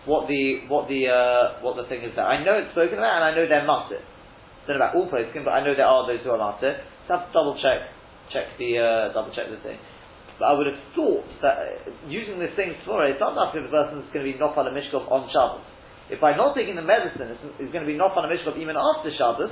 what 0.07 0.31
the 0.31 0.63
what 0.71 0.87
the 0.87 1.11
uh, 1.11 1.59
what 1.59 1.75
the 1.75 1.83
thing 1.91 2.01
is 2.01 2.15
there. 2.15 2.25
I 2.25 2.39
know 2.39 2.55
it's 2.55 2.71
spoken 2.71 2.97
about, 2.97 3.19
and 3.19 3.25
I 3.27 3.31
know 3.35 3.43
they're 3.43 3.67
matir. 3.67 3.99
Don't 4.63 4.79
know 4.79 4.87
about 4.87 4.95
all 4.95 5.11
posting, 5.11 5.43
but 5.43 5.51
I 5.51 5.59
know 5.61 5.75
there 5.75 5.85
are 5.85 6.07
those 6.07 6.23
who 6.23 6.31
are 6.31 6.39
matir. 6.39 6.79
So 7.05 7.13
I 7.13 7.19
have 7.19 7.27
to 7.27 7.33
double 7.35 7.59
check 7.59 7.91
check 8.31 8.55
the 8.55 8.79
uh, 8.79 9.13
double 9.13 9.35
check 9.35 9.51
the 9.51 9.59
thing. 9.59 9.77
But 10.39 10.45
I 10.47 10.53
would 10.55 10.67
have 10.71 10.79
thought 10.95 11.27
that 11.43 11.55
uh, 11.59 12.07
using 12.07 12.39
this 12.39 12.55
same 12.55 12.71
svara, 12.87 13.11
it's 13.11 13.19
not 13.19 13.35
enough 13.35 13.51
if 13.51 13.67
a 13.67 13.71
person 13.71 14.05
is 14.05 14.09
going 14.15 14.23
to 14.23 14.29
be 14.31 14.37
nofal 14.39 14.69
a 14.69 14.71
mishkov 14.71 15.11
on 15.11 15.27
Shabbos. 15.33 15.65
If 16.07 16.23
by 16.23 16.37
not 16.37 16.55
taking 16.55 16.79
the 16.79 16.85
medicine 16.85 17.35
is 17.59 17.69
going 17.75 17.83
to 17.83 17.89
be 17.89 17.99
nofal 17.99 18.23
a 18.23 18.31
mishkov 18.31 18.55
even 18.55 18.79
after 18.79 19.11
Shabbos, 19.11 19.51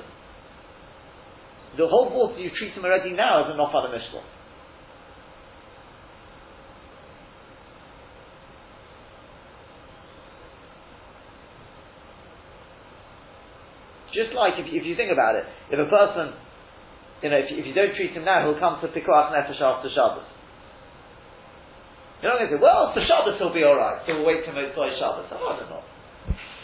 the 1.76 1.88
whole 1.92 2.14
water 2.16 2.40
you 2.40 2.52
treat 2.56 2.72
him 2.72 2.86
already 2.86 3.12
now 3.12 3.44
as 3.44 3.52
a 3.52 3.58
nofal 3.58 3.88
a 3.88 3.92
mishkov. 3.92 4.24
Just 14.16 14.32
like 14.32 14.56
if, 14.56 14.72
if 14.72 14.88
you 14.88 14.96
think 14.96 15.12
about 15.12 15.36
it, 15.36 15.44
if 15.68 15.76
a 15.76 15.90
person, 15.92 16.32
you 17.20 17.28
know, 17.28 17.40
if 17.44 17.52
you, 17.52 17.60
if 17.60 17.66
you 17.68 17.76
don't 17.76 17.92
treat 18.00 18.16
him 18.16 18.24
now, 18.24 18.48
he'll 18.48 18.56
come 18.56 18.80
to 18.80 18.88
Pikuach 18.88 19.36
Nefesh 19.36 19.60
after 19.60 19.92
Shabbos. 19.92 20.24
You're 22.24 22.32
not 22.32 22.40
going 22.40 22.48
to 22.48 22.56
say, 22.56 22.64
well, 22.64 22.96
for 22.96 23.04
Shabbos 23.04 23.36
he'll 23.38 23.52
be 23.52 23.68
alright, 23.68 24.08
so 24.08 24.16
we'll 24.16 24.24
wait 24.24 24.48
till 24.48 24.56
Motzoi 24.56 24.96
Shabbos. 24.96 25.28
I 25.28 25.36
don't 25.36 25.68
know. 25.68 25.84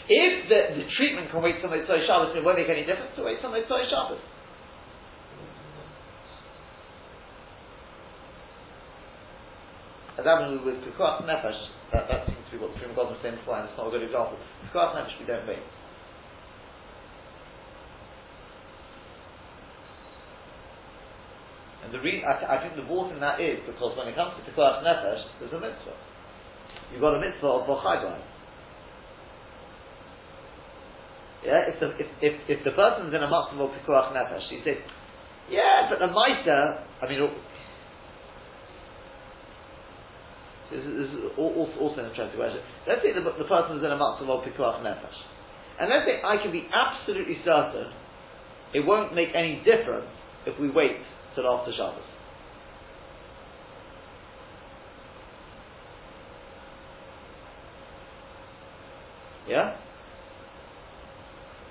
If 0.08 0.48
the, 0.48 0.80
the 0.80 0.88
treatment 0.96 1.28
can 1.28 1.44
wait 1.44 1.60
till 1.60 1.68
Motzoi 1.68 2.08
Shabbos, 2.08 2.32
it 2.32 2.40
won't 2.40 2.56
make 2.56 2.72
any 2.72 2.88
difference 2.88 3.12
to 3.20 3.22
wait 3.22 3.44
till 3.44 3.52
Motzoi 3.52 3.84
Shabbos. 3.92 4.24
As 10.16 10.24
happened 10.24 10.64
with, 10.64 10.80
Pikuach 10.88 11.20
Nefesh, 11.28 11.60
that, 11.92 12.08
that 12.08 12.24
seems 12.24 12.40
to 12.48 12.56
be 12.56 12.58
what 12.64 12.72
the 12.72 12.80
Supreme 12.80 12.96
God 12.96 13.12
was 13.12 13.20
saying 13.20 13.36
before, 13.36 13.60
and 13.60 13.68
it's 13.68 13.76
not 13.76 13.88
a 13.88 13.92
good 13.92 14.08
example. 14.08 14.40
Pikuach 14.72 14.96
Nefesh, 14.96 15.20
we 15.20 15.28
don't 15.28 15.44
wait. 15.44 15.60
The 21.92 22.00
re- 22.00 22.24
I, 22.24 22.56
I, 22.56 22.62
think 22.64 22.74
the 22.74 22.88
in 22.88 23.20
that 23.20 23.40
is 23.40 23.60
because 23.68 23.96
when 23.96 24.08
it 24.08 24.16
comes 24.16 24.32
to 24.34 24.42
Pikuach 24.48 24.82
Nefesh, 24.82 25.22
there's 25.38 25.52
a 25.52 25.60
mitzvah. 25.60 25.96
You've 26.90 27.00
got 27.00 27.14
a 27.14 27.20
mitzvah 27.20 27.62
of 27.62 27.68
Bochai 27.68 28.00
Yeah, 31.44 31.68
if 31.68 31.80
the, 31.80 31.92
if, 32.00 32.08
if, 32.20 32.34
if 32.48 32.64
the 32.64 32.72
person's 32.72 33.12
in 33.12 33.22
a 33.22 33.28
mitzvah 33.28 33.62
of 33.62 33.70
Pikuach 33.76 34.16
Nefesh, 34.16 34.50
you 34.50 34.64
say, 34.64 34.80
yeah, 35.50 35.92
but 35.92 36.00
the 36.00 36.08
Maita, 36.08 36.84
I 37.02 37.08
mean, 37.08 37.20
this 40.72 40.80
is, 40.80 40.92
this 40.96 41.10
is 41.12 41.20
also 41.36 42.00
an 42.00 42.08
interesting 42.08 42.40
question. 42.40 42.64
Let's 42.88 43.02
say 43.04 43.12
the, 43.12 43.20
the 43.20 43.44
person's 43.44 43.84
in 43.84 43.92
a 43.92 44.00
mitzvah 44.00 44.32
of 44.32 44.48
Pikuach 44.48 44.80
Nefesh. 44.80 45.20
And 45.78 45.90
let's 45.90 46.08
say 46.08 46.24
I 46.24 46.40
can 46.40 46.52
be 46.52 46.64
absolutely 46.72 47.36
certain 47.44 47.92
it 48.72 48.80
won't 48.86 49.14
make 49.14 49.28
any 49.34 49.60
difference 49.64 50.08
if 50.46 50.58
we 50.58 50.70
wait 50.70 50.96
till 51.34 51.46
after 51.46 51.72
Shabbos. 51.72 52.04
Yeah? 59.48 59.76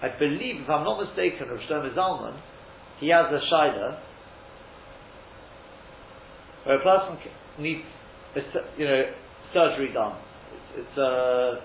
I 0.01 0.09
believe, 0.17 0.61
if 0.61 0.69
I'm 0.69 0.83
not 0.83 1.03
mistaken, 1.03 1.47
Rav 1.49 1.59
Shlomo 1.69 1.95
Zalman, 1.95 2.39
he 2.99 3.09
has 3.09 3.25
a 3.31 3.39
shida 3.53 3.99
where 6.65 6.79
a 6.79 6.83
person 6.83 7.17
needs, 7.59 7.81
you 8.77 8.85
know, 8.85 9.03
surgery 9.53 9.93
done. 9.93 10.17
It's, 10.75 10.87
it's 10.87 10.97
a 10.97 11.61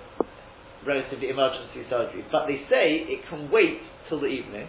relatively 0.87 1.29
emergency 1.29 1.85
surgery, 1.91 2.25
but 2.31 2.47
they 2.47 2.63
say 2.71 3.05
it 3.09 3.21
can 3.29 3.51
wait 3.51 3.81
till 4.09 4.21
the 4.21 4.27
evening, 4.27 4.69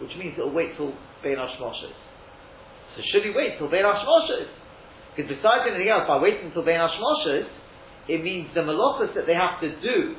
which 0.00 0.10
means 0.18 0.34
it'll 0.38 0.52
wait 0.52 0.76
till 0.76 0.92
Bein 1.22 1.36
Hashmoshes. 1.36 2.09
So 2.96 3.02
should 3.12 3.24
he 3.24 3.30
wait 3.30 3.58
till 3.58 3.70
Bein 3.70 3.84
Hashmoshes? 3.84 4.50
Because 5.14 5.30
besides 5.30 5.66
anything 5.68 5.88
else, 5.88 6.04
by 6.06 6.18
waiting 6.18 6.50
till 6.52 6.64
Bein 6.64 6.80
Hashmoshes, 6.80 7.46
it 8.08 8.22
means 8.22 8.48
the 8.54 8.60
malachas 8.60 9.14
that 9.14 9.26
they 9.26 9.34
have 9.34 9.60
to 9.60 9.70
do, 9.80 10.16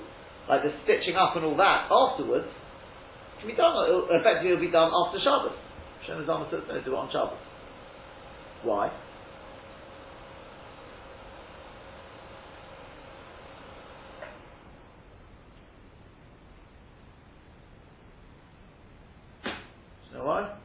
like 0.47 0.63
the 0.63 0.71
stitching 0.83 1.15
up 1.15 1.35
and 1.35 1.45
all 1.45 1.57
that 1.57 1.91
afterwards, 1.91 2.47
can 3.39 3.49
be 3.49 3.55
done. 3.55 3.75
It'll, 3.87 4.07
effectively, 4.09 4.51
it'll 4.51 4.61
be 4.61 4.71
done 4.71 4.91
after 4.93 5.19
Shabbos. 5.19 5.57
Shem 6.05 6.25
Zalman 6.25 6.49
says 6.49 6.61
no, 6.67 6.81
do 6.81 6.93
it 6.93 6.97
on 6.97 7.11
Shabbos. 7.11 7.37
Why? 8.63 8.91
you 20.11 20.17
know 20.17 20.25
why? 20.25 20.57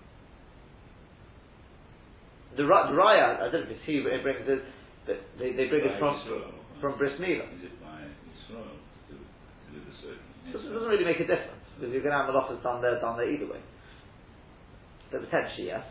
The, 2.56 2.64
the 2.64 2.96
Raya, 2.96 3.36
I 3.36 3.52
don't 3.52 3.68
know 3.68 3.68
if 3.68 3.76
it's 3.76 3.84
he, 3.84 4.00
but 4.00 4.12
it 4.16 4.22
brings 4.24 4.40
it, 4.48 4.64
they, 5.06 5.52
they 5.52 5.68
bring 5.68 5.84
it 5.84 6.00
from, 6.00 6.16
from 6.80 6.96
Bris 6.96 7.12
Milah. 7.20 7.46
Is 7.52 7.68
it 7.68 7.76
by 7.84 8.08
Israel 8.32 8.80
to, 9.08 9.14
to 9.14 9.68
do 9.70 9.78
the 9.84 9.94
certain? 10.00 10.24
So 10.52 10.64
it 10.64 10.72
doesn't 10.72 10.88
really 10.88 11.04
make 11.04 11.20
a 11.20 11.28
difference 11.28 11.62
because 11.76 11.92
you're 11.92 12.02
going 12.02 12.16
to 12.16 12.20
have 12.24 12.32
malachas 12.32 12.62
done 12.64 12.80
there, 12.80 12.98
done 12.98 13.20
there 13.20 13.28
either 13.28 13.46
way. 13.46 13.60
But 15.12 15.28
potentially, 15.28 15.68
yes. 15.68 15.84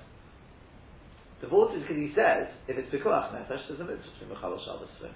The 1.42 1.48
vote 1.48 1.78
is 1.78 1.86
because 1.86 2.02
he 2.02 2.12
says 2.18 2.50
if 2.68 2.82
it's 2.82 2.90
pikuach 2.90 3.30
nefesh, 3.30 3.70
there's 3.70 3.80
a 3.80 3.86
mitzvah 3.86 4.12
to 4.20 4.26
mechal 4.26 4.58
Shabbos 4.66 4.90
for. 4.98 5.14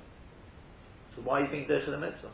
So 1.16 1.26
why 1.26 1.42
are 1.42 1.46
you 1.46 1.52
being 1.52 1.66
there 1.68 1.82
for 1.84 1.92
the 1.92 2.00
mitzvah? 2.00 2.32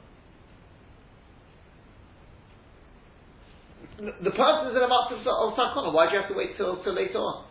The 3.96 4.34
person 4.36 4.64
is 4.70 4.76
in 4.76 4.84
a 4.84 4.92
matzah 4.92 5.24
of 5.24 5.56
sakona. 5.56 5.94
Why 5.94 6.10
do 6.10 6.16
you 6.16 6.22
have 6.22 6.30
to 6.30 6.36
wait 6.36 6.58
till, 6.58 6.84
till 6.84 6.94
later 6.94 7.20
on? 7.20 7.48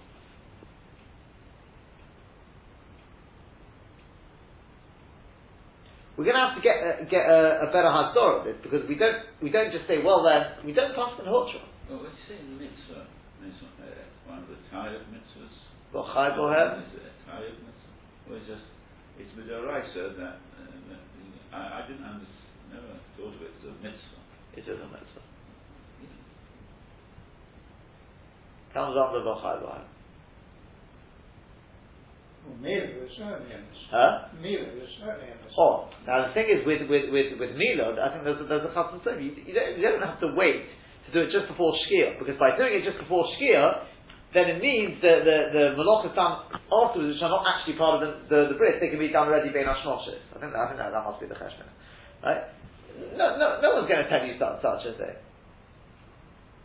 We're 6.15 6.31
going 6.31 6.39
to 6.39 6.47
have 6.47 6.55
to 6.55 6.63
get 6.63 6.79
a, 6.79 7.05
get 7.11 7.27
a, 7.27 7.67
a 7.67 7.69
better 7.75 7.91
hador 7.91 8.39
of 8.39 8.43
this 8.47 8.55
because 8.63 8.87
we 8.87 8.95
don't 8.95 9.19
we 9.43 9.51
don't 9.51 9.75
just 9.75 9.91
say 9.91 9.99
well 9.99 10.23
then 10.23 10.63
we 10.63 10.71
don't 10.71 10.95
pass 10.95 11.19
in 11.19 11.27
hotra. 11.27 11.59
Well, 11.91 12.07
you 12.07 12.15
say 12.31 12.39
mitzvah, 12.55 13.11
mitzvah 13.43 13.83
uh, 13.83 14.31
one 14.31 14.47
of 14.47 14.49
the 14.49 14.55
tired 14.71 15.03
mitzvahs. 15.11 15.59
Well, 15.91 16.07
chai 16.15 16.31
bohem. 16.39 16.87
Is 16.87 17.03
it 17.03 17.11
a 17.11 17.15
tired 17.27 17.59
mitzvah? 17.59 18.31
Or 18.31 18.39
it's 18.39 18.47
just 18.47 18.63
it's 19.19 19.35
with 19.35 19.51
the 19.51 19.59
raisa 19.59 20.15
that, 20.15 20.39
uh, 20.39 21.57
I, 21.57 21.83
I 21.83 21.87
didn't 21.91 22.07
understand, 22.07 22.71
never 22.71 22.95
thought 23.19 23.35
of 23.35 23.43
it 23.43 23.51
as 23.59 23.65
a 23.67 23.75
mitzvah. 23.83 24.23
It 24.55 24.71
is 24.71 24.79
a 24.79 24.87
mitzvah. 24.87 25.27
Comes 28.71 28.95
under 28.95 29.19
the 29.19 29.35
chai 29.43 29.59
bohem. 29.59 29.94
Well, 32.45 32.61
Mila 32.61 32.85
is 32.85 33.11
certainly 33.17 33.57
a 33.57 33.61
Huh? 33.91 34.29
Mila 34.41 34.69
is 34.77 34.91
certainly 35.01 35.33
a 35.33 35.45
Oh, 35.55 35.87
now 36.03 36.27
the 36.27 36.35
thing 36.35 36.51
is 36.51 36.67
with 36.67 36.83
with 36.91 37.15
with 37.15 37.39
with 37.39 37.53
Milod, 37.55 37.95
I 38.03 38.11
think 38.11 38.27
there's 38.27 38.43
a, 38.43 38.47
there's 38.51 38.67
a 38.67 38.75
chassan 38.75 38.99
you, 39.23 39.39
you, 39.39 39.55
don't, 39.55 39.79
you 39.79 39.83
don't 39.87 40.03
have 40.03 40.19
to 40.19 40.35
wait 40.35 40.67
to 41.07 41.09
do 41.15 41.23
it 41.23 41.31
just 41.31 41.47
before 41.47 41.71
Shkia, 41.87 42.19
because 42.19 42.35
by 42.43 42.59
doing 42.59 42.75
it 42.75 42.83
just 42.83 42.99
before 42.99 43.23
Shkia, 43.39 43.87
then 44.35 44.51
it 44.51 44.59
means 44.59 44.99
that 44.99 45.23
the 45.23 45.39
the 45.55 45.65
malachas 45.79 46.11
done 46.19 46.51
afterwards, 46.75 47.15
which 47.15 47.23
are 47.23 47.31
not 47.31 47.47
actually 47.47 47.79
part 47.79 48.03
of 48.03 48.03
the 48.03 48.11
the, 48.27 48.39
the 48.51 48.57
bris, 48.59 48.83
they 48.83 48.91
can 48.91 48.99
be 48.99 49.15
done 49.15 49.31
already 49.31 49.55
bein 49.55 49.71
hashmoshes. 49.71 50.19
I 50.35 50.43
think 50.43 50.51
that, 50.51 50.59
I 50.59 50.67
think 50.75 50.83
that, 50.83 50.91
that 50.91 51.07
must 51.07 51.23
be 51.23 51.31
the 51.31 51.39
cheshbon, 51.39 51.71
right? 52.27 52.51
No, 53.15 53.39
no, 53.39 53.63
no 53.63 53.79
one's 53.79 53.87
going 53.87 54.03
to 54.03 54.11
tell 54.11 54.27
you 54.27 54.35
such, 54.35 54.59
such 54.59 54.91
a 54.91 54.93
thing, 54.99 55.17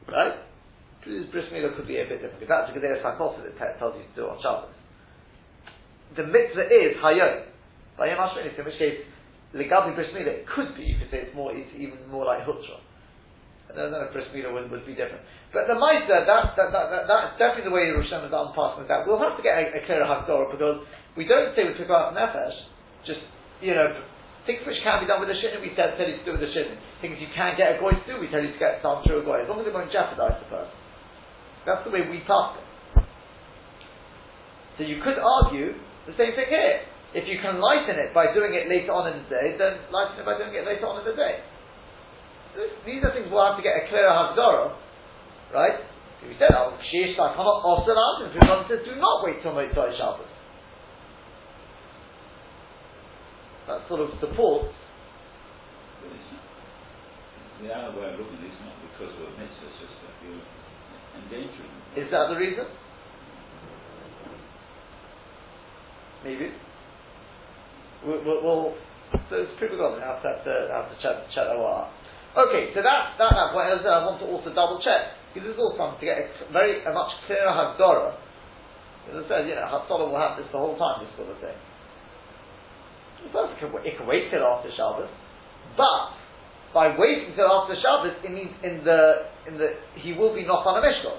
right? 0.09 0.33
Bris 1.05 1.45
Milah 1.53 1.77
could 1.77 1.85
be 1.85 2.01
a 2.01 2.09
bit 2.09 2.25
different. 2.25 2.41
If 2.41 2.49
that's 2.49 2.69
a 2.69 2.73
Gedera 2.73 3.05
Sakos 3.05 3.37
that 3.37 3.53
tells 3.77 3.95
you 3.95 4.03
to 4.03 4.13
do 4.17 4.25
it 4.25 4.33
on 4.33 4.41
Shabbos. 4.41 4.78
The 6.17 6.25
mitzvah 6.25 6.65
is 6.69 6.97
Hayom. 7.03 7.45
By 7.97 8.09
Yom 8.09 8.17
Hashminis, 8.17 8.57
in 8.57 8.65
which 8.65 8.79
case, 8.79 9.03
Legabi 9.53 9.93
Bris 9.93 10.09
Milah, 10.13 10.41
it 10.41 10.45
could 10.47 10.77
be, 10.77 10.85
you 10.85 10.97
could 10.97 11.09
say 11.11 11.25
it's 11.25 11.35
more, 11.35 11.51
it's 11.53 11.69
even 11.75 11.99
more 12.09 12.25
like 12.25 12.45
Hutra. 12.45 12.79
I 13.69 13.77
don't 13.77 13.91
know 13.91 14.01
if 14.01 14.13
Bris 14.13 14.25
Milah 14.33 14.53
would, 14.53 14.71
would 14.71 14.85
be 14.85 14.97
different. 14.97 15.21
But 15.53 15.69
the 15.69 15.77
Maisa, 15.77 16.25
that, 16.25 16.57
that, 16.57 16.69
that, 16.69 16.85
that, 16.89 17.03
that's 17.05 17.33
definitely 17.37 17.69
the 17.69 17.75
way 17.75 17.89
Rosh 17.93 18.09
Hashanah 18.09 18.55
passing 18.57 18.85
that. 18.89 19.05
We'll 19.05 19.21
have 19.21 19.37
to 19.37 19.43
get 19.45 19.57
a, 19.57 19.81
a 19.81 19.81
clearer 19.85 20.05
Haftorah 20.05 20.49
because 20.53 20.85
we 21.17 21.25
don't 21.25 21.53
say 21.53 21.65
with 21.65 21.77
Pikuach 21.77 22.13
Nefesh, 22.13 22.57
just, 23.05 23.21
you 23.61 23.73
know, 23.73 23.89
things 24.45 24.65
which 24.65 24.81
can 24.81 25.01
be 25.01 25.07
done 25.09 25.21
with 25.21 25.29
a 25.29 25.37
shinnin, 25.37 25.61
we 25.61 25.73
tell, 25.77 25.93
tell 25.93 26.09
you 26.09 26.17
to 26.17 26.25
do 26.25 26.33
with 26.33 26.45
a 26.45 26.51
shinnin. 26.53 26.77
Things 27.01 27.17
you 27.21 27.29
can 27.33 27.57
get 27.57 27.77
a 27.77 27.81
goy 27.81 27.93
to 27.93 28.05
do, 28.09 28.17
we 28.17 28.29
tell 28.29 28.41
you 28.41 28.53
to 28.53 28.61
get 28.61 28.81
some 28.81 29.05
through 29.05 29.21
a 29.21 29.25
goy, 29.25 29.45
as 29.45 29.49
long 29.49 29.61
as 29.61 29.67
it 29.69 29.73
won't 29.73 29.93
jeopardize 29.93 30.37
the 30.41 30.49
person. 30.49 30.73
That's 31.65 31.85
the 31.85 31.93
way 31.93 32.05
we 32.09 32.21
it. 32.21 32.65
So 34.77 34.87
you 34.87 35.03
could 35.03 35.19
argue 35.19 35.75
the 36.09 36.17
same 36.17 36.33
thing 36.33 36.49
here. 36.49 36.89
If 37.13 37.25
you 37.25 37.41
can 37.41 37.57
lighten 37.57 37.97
it 37.97 38.13
by 38.13 38.33
doing 38.33 38.53
it 38.53 38.69
later 38.69 38.93
on 38.93 39.09
in 39.09 39.25
the 39.25 39.29
day, 39.29 39.57
then 39.57 39.81
lighten 39.89 40.21
it 40.21 40.25
by 40.25 40.37
doing 40.37 40.53
it 40.53 40.65
later 40.65 40.85
on 40.85 41.01
in 41.01 41.05
the 41.09 41.17
day. 41.17 41.41
This, 42.53 42.69
these 42.85 43.01
are 43.05 43.13
things 43.13 43.29
we'll 43.29 43.45
have 43.45 43.57
to 43.57 43.65
get 43.65 43.77
a 43.77 43.89
clearer 43.89 44.09
Hagdara, 44.09 44.73
right? 45.53 45.77
We 46.25 46.35
said, 46.37 46.53
oh, 46.53 46.77
Shish 46.91 47.15
cannot 47.15 47.61
also 47.63 47.95
answer. 47.95 48.29
If 48.29 48.41
says, 48.67 48.81
do 48.85 48.93
not 48.99 49.25
wait 49.25 49.41
till 49.41 49.55
Motzai 49.55 49.95
Shabbos. 49.95 50.29
That 53.69 53.85
sort 53.87 54.01
of 54.01 54.09
supports. 54.19 54.73
The 57.61 57.69
other 57.69 57.91
way 57.97 58.07
of 58.13 58.19
looking 58.19 58.39
at 58.39 58.49
it 58.49 58.55
is 58.55 58.59
not 58.63 58.75
because 58.81 59.13
of 59.13 59.29
a 59.29 59.33
mitzvah, 59.35 59.67
it's 59.67 59.77
just 59.83 59.95
that 59.99 60.15
you're 60.23 60.43
endangering. 61.21 61.75
Is 61.99 62.07
that 62.11 62.31
the 62.31 62.37
reason? 62.39 62.65
Maybe. 66.23 66.51
We'll, 68.05 68.23
we'll, 68.23 68.75
so 69.29 69.33
it's 69.43 69.55
pretty 69.59 69.75
good. 69.75 69.99
I 69.99 70.05
have 70.05 70.21
to, 70.23 70.27
have 70.29 70.43
to, 70.45 70.53
have 70.71 70.87
to 70.91 70.95
check, 71.03 71.15
check 71.35 71.47
that 71.47 71.57
one. 71.57 71.89
Okay, 72.37 72.69
so 72.77 72.85
that, 72.85 73.17
that, 73.17 73.33
that 73.33 73.49
point, 73.51 73.73
I 73.73 74.05
want 74.05 74.21
to 74.21 74.27
also 74.29 74.53
double 74.53 74.77
check, 74.85 75.17
because 75.33 75.49
this 75.49 75.57
is 75.57 75.61
all 75.61 75.73
something 75.73 75.99
to 75.99 76.05
get 76.05 76.29
a 76.29 76.53
very, 76.53 76.85
a 76.85 76.91
much 76.93 77.09
clearer 77.25 77.49
Hagdorah. 77.49 78.13
As 79.09 79.17
I 79.17 79.23
said, 79.25 79.41
you 79.49 79.57
know, 79.57 79.65
Haftorah 79.65 80.05
will 80.05 80.21
have 80.21 80.37
this 80.37 80.45
the 80.53 80.61
whole 80.61 80.77
time, 80.77 81.01
this 81.01 81.09
sort 81.17 81.33
of 81.33 81.41
thing. 81.41 81.57
It, 83.25 83.33
can, 83.33 83.73
it 83.81 83.97
can 83.97 84.05
wait 84.05 84.29
till 84.29 84.45
after 84.45 84.69
Shabbos, 84.69 85.09
but 85.73 86.13
by 86.71 86.93
waiting 86.93 87.33
till 87.33 87.49
after 87.49 87.73
Shabbos, 87.81 88.21
it 88.21 88.29
means 88.29 88.53
in 88.61 88.85
the, 88.85 89.33
in 89.49 89.57
the, 89.57 89.81
he 89.97 90.13
will 90.13 90.37
be 90.37 90.45
not 90.45 90.61
on 90.69 90.77
a 90.77 90.85
Mishkot. 90.85 91.17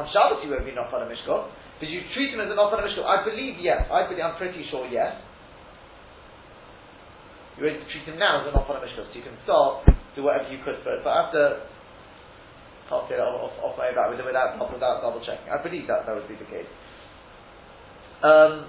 On 0.00 0.08
Shabbos 0.08 0.40
he 0.40 0.48
won't 0.48 0.64
be 0.64 0.72
not 0.72 0.88
on 0.88 1.04
a 1.04 1.08
Mishkot, 1.12 1.52
but 1.78 1.88
you 1.88 2.02
treat 2.14 2.34
him 2.34 2.42
as 2.42 2.50
an 2.50 2.58
Ofan 2.58 2.82
Mishkal? 2.82 3.06
I 3.06 3.22
believe 3.22 3.62
yes. 3.62 3.86
I 3.86 4.10
believe, 4.10 4.22
I'm 4.22 4.36
pretty 4.36 4.66
sure 4.70 4.86
yes. 4.90 5.14
You're 7.54 7.70
ready 7.70 7.78
to 7.78 7.88
treat 7.90 8.06
him 8.06 8.18
now 8.18 8.42
as 8.42 8.50
an 8.50 8.58
Ofan 8.58 8.82
Mishkal, 8.82 9.06
so 9.06 9.14
you 9.14 9.22
can 9.22 9.38
start, 9.46 9.86
do 10.18 10.26
whatever 10.26 10.50
you 10.50 10.58
could 10.66 10.82
for 10.82 10.94
it. 10.94 11.06
But 11.06 11.14
after, 11.14 11.66
can't 12.90 13.06
say 13.06 13.16
that 13.18 13.26
off, 13.26 13.54
off 13.62 13.78
my 13.78 13.94
back 13.94 14.10
without, 14.10 14.58
without 14.58 15.02
double 15.02 15.22
checking. 15.22 15.46
I 15.50 15.62
believe 15.62 15.86
that 15.86 16.06
that 16.06 16.14
would 16.14 16.26
be 16.26 16.34
the 16.34 16.50
case. 16.50 16.70
Um, 18.26 18.66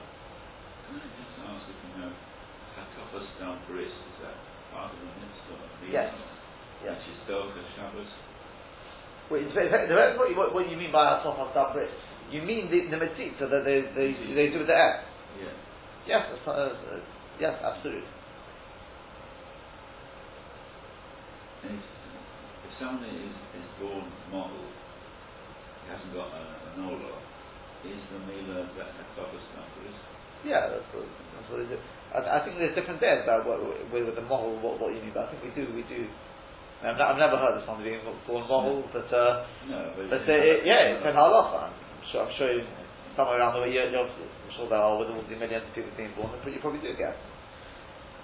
Yes. 5.89 6.13
Yes. 6.86 6.93
Which 6.93 7.10
is 7.10 7.17
Shabbos. 7.74 8.10
Wait, 9.30 9.45
what, 10.17 10.38
what, 10.38 10.48
what 10.54 10.62
do 10.65 10.69
you 10.69 10.78
mean 10.78 10.93
by 10.93 11.17
Hatofas 11.17 11.54
Dam 11.54 11.74
Bris? 11.74 11.89
You 12.30 12.46
mean 12.46 12.70
the, 12.70 12.86
the 12.94 13.10
so 13.42 13.50
that 13.50 13.65
they, 13.65 13.82
they, 13.98 14.13
they 14.38 14.54
do 14.54 14.62
with 14.62 14.70
the 14.70 14.78
air? 14.78 15.02
Yeah. 15.42 15.50
Yes, 16.06 16.30
uh, 16.46 16.52
uh, 16.52 17.02
yes, 17.42 17.58
absolutely. 17.58 18.06
And 21.65 21.82
if 21.82 22.72
someone 22.78 23.04
is, 23.10 23.34
is 23.34 23.68
born 23.82 24.06
model, 24.30 24.62
he 25.82 25.89
hasn't 25.89 26.13
got 26.13 26.30
a, 26.38 26.44
an 26.78 26.86
ola, 26.86 27.18
is 27.82 27.98
the 28.13 28.20
mila 28.30 28.70
that 28.78 28.94
Hakabbas 28.94 29.46
numbers? 29.58 29.98
Yeah, 30.46 30.70
that's 30.70 30.86
what, 30.94 31.10
that's 31.10 31.50
what 31.50 31.60
it 31.65 31.74
is. 31.74 31.82
I, 32.13 32.20
I 32.22 32.46
think 32.46 32.62
there's 32.62 32.78
different 32.78 33.02
there 33.02 33.26
about 33.26 33.50
what, 33.50 33.58
with, 33.89 34.06
with 34.06 34.15
the 34.15 34.26
model, 34.30 34.54
what, 34.62 34.78
what 34.78 34.94
you 34.94 35.02
mean, 35.02 35.18
but 35.18 35.26
I 35.26 35.34
think 35.34 35.50
we 35.50 35.52
do, 35.58 35.65
we 35.74 35.82
do. 35.89 36.06
I've, 36.86 36.96
I've 36.96 37.18
never 37.18 37.42
heard 37.42 37.58
of 37.58 37.65
someone 37.65 37.84
being 37.84 38.06
born 38.30 38.46
model, 38.48 38.86
but, 38.94 39.10
uh, 39.10 39.50
no, 39.68 39.94
but, 39.98 40.10
but 40.13 40.24
uh, 40.30 40.38
it, 40.38 40.62
yeah, 40.63 40.94
it's 40.94 41.06
an 41.06 41.18
halacha 41.18 41.88
sure, 42.12 42.26
I'm 42.26 42.34
sure 42.38 42.52
you, 42.54 42.63
somewhere 43.15 43.39
around 43.39 43.56
the 43.56 43.62
way, 43.62 43.74
you're, 43.74 43.89
you're, 43.89 44.08
I'm 44.08 44.52
sure 44.56 44.69
there 44.69 44.80
are 44.80 44.98
with 44.98 45.10
all 45.10 45.22
the 45.22 45.36
millions 45.36 45.65
of 45.67 45.74
people 45.76 45.91
being 45.98 46.13
born, 46.15 46.32
but 46.43 46.52
you 46.52 46.60
probably 46.60 46.82
do 46.82 46.93
get. 46.98 47.15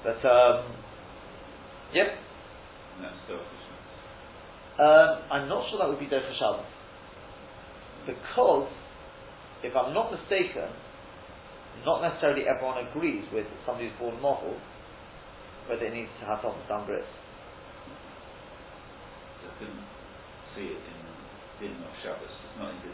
But, 0.04 0.21
um, 0.26 0.71
yep. 1.93 2.08
That's 3.02 3.24
um, 4.76 5.32
I'm 5.32 5.48
not 5.48 5.69
sure 5.69 5.80
that 5.80 5.88
would 5.88 6.00
be 6.00 6.10
there 6.10 6.21
for 6.21 6.36
Shabbos. 6.36 6.67
Because, 8.06 8.67
if 9.63 9.76
I'm 9.76 9.93
not 9.93 10.12
mistaken, 10.12 10.69
not 11.86 12.02
necessarily 12.02 12.43
everyone 12.48 12.86
agrees 12.86 13.24
with 13.34 13.48
somebody 13.65 13.89
who's 13.89 14.00
born 14.00 14.15
mohel 14.21 14.60
whether 15.67 15.86
it 15.86 15.93
needs 15.93 16.13
to 16.21 16.26
have 16.30 16.39
something 16.45 16.62
done 16.69 16.86
bris. 16.86 17.06
I 19.45 19.52
couldn't 19.58 19.86
see 20.54 20.78
it 20.78 20.82
in 20.82 21.00
Din 21.58 21.82
of 21.82 21.93
Shabbos. 22.06 22.30
It's 22.30 22.58
not 22.62 22.69
in 22.69 22.80
Din 22.86 22.93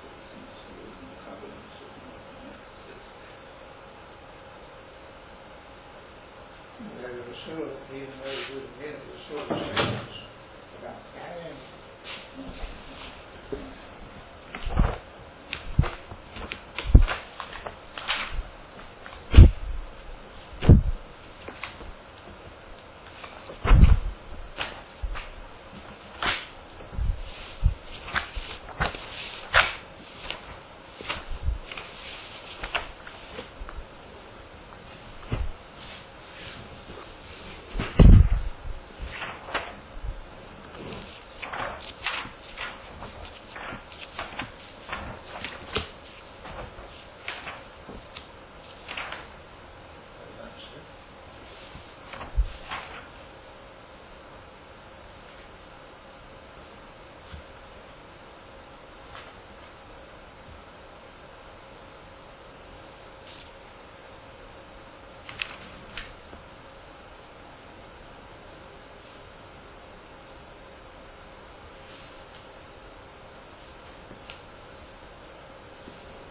assured, 7.41 7.77
even 7.93 8.13
though 8.23 8.31
he 8.47 8.53
would 8.55 8.63
admit 8.63 8.95
it. 8.95 9.03
Was 9.09 9.21
sort 9.29 9.51
of 9.51 9.57
about 10.79 11.01
carrying 11.13 11.57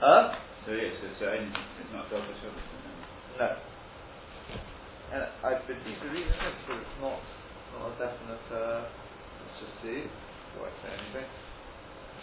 Huh? 0.00 0.34
so 0.66 0.72
yes, 0.72 0.92
it's, 1.00 1.20
uh, 1.22 1.32
it's 1.32 1.92
not 1.92 2.10
Dover 2.10 2.34
Shabbos. 2.42 2.66
No. 3.40 3.48
And 5.12 5.22
I 5.44 5.52
believe 5.66 5.98
the 6.02 6.10
reason 6.10 6.34
is 6.34 6.56
because 6.66 6.82
it's 6.82 6.98
not, 7.00 7.20
not 7.78 7.88
a 7.88 7.92
definite, 7.96 8.46
uh, 8.50 8.84
let's 8.90 9.56
just 9.62 9.76
see, 9.82 10.04
before 10.52 10.68
I 10.68 10.72
say 10.82 10.90
anything. 10.92 11.28